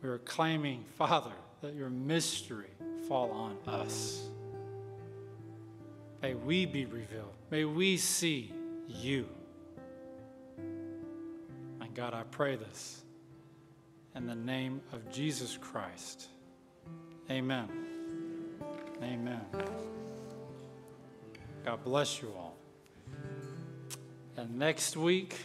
We 0.03 0.09
are 0.09 0.19
claiming, 0.19 0.85
Father, 0.95 1.31
that 1.61 1.73
your 1.73 1.89
mystery 1.89 2.69
fall 3.07 3.31
on 3.31 3.57
us. 3.65 4.27
May 6.21 6.35
we 6.35 6.67
be 6.67 6.85
revealed. 6.85 7.33
May 7.49 7.65
we 7.65 7.97
see 7.97 8.53
you. 8.87 9.27
And 10.57 11.91
God, 11.95 12.13
I 12.13 12.21
pray 12.29 12.55
this 12.55 13.01
in 14.15 14.27
the 14.27 14.35
name 14.35 14.81
of 14.93 15.11
Jesus 15.11 15.57
Christ. 15.59 16.27
Amen. 17.31 17.67
Amen. 19.01 19.41
God 21.67 21.83
bless 21.83 22.21
you 22.21 22.29
all. 22.29 22.55
And 24.37 24.57
next 24.57 24.95
week, 24.95 25.35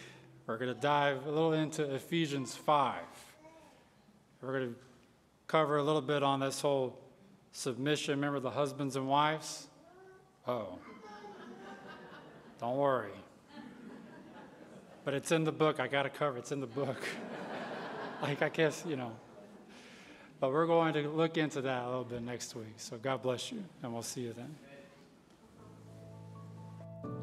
we're 0.46 0.56
going 0.56 0.72
to 0.72 0.80
dive 0.80 1.26
a 1.26 1.28
little 1.28 1.52
into 1.52 1.82
Ephesians 1.96 2.54
5. 2.54 3.00
We're 4.40 4.52
going 4.52 4.68
to 4.68 4.76
cover 5.48 5.78
a 5.78 5.82
little 5.82 6.00
bit 6.00 6.22
on 6.22 6.38
this 6.38 6.60
whole 6.60 6.96
submission. 7.50 8.14
Remember 8.14 8.38
the 8.38 8.52
husbands 8.52 8.94
and 8.94 9.08
wives? 9.08 9.66
Oh. 10.46 10.78
Don't 12.60 12.76
worry. 12.76 13.10
But 15.04 15.14
it's 15.14 15.32
in 15.32 15.42
the 15.42 15.50
book. 15.50 15.80
I 15.80 15.88
got 15.88 16.04
to 16.04 16.08
cover 16.08 16.38
It's 16.38 16.52
in 16.52 16.60
the 16.60 16.68
book. 16.68 17.02
like, 18.22 18.42
I 18.42 18.48
guess, 18.48 18.84
you 18.86 18.94
know. 18.94 19.10
But 20.38 20.52
we're 20.52 20.66
going 20.66 20.94
to 20.94 21.08
look 21.08 21.36
into 21.36 21.62
that 21.62 21.82
a 21.82 21.86
little 21.86 22.04
bit 22.04 22.22
next 22.22 22.54
week. 22.54 22.74
So 22.76 22.96
God 22.96 23.22
bless 23.22 23.50
you, 23.50 23.64
and 23.82 23.92
we'll 23.92 24.02
see 24.02 24.20
you 24.20 24.32
then. 24.34 24.71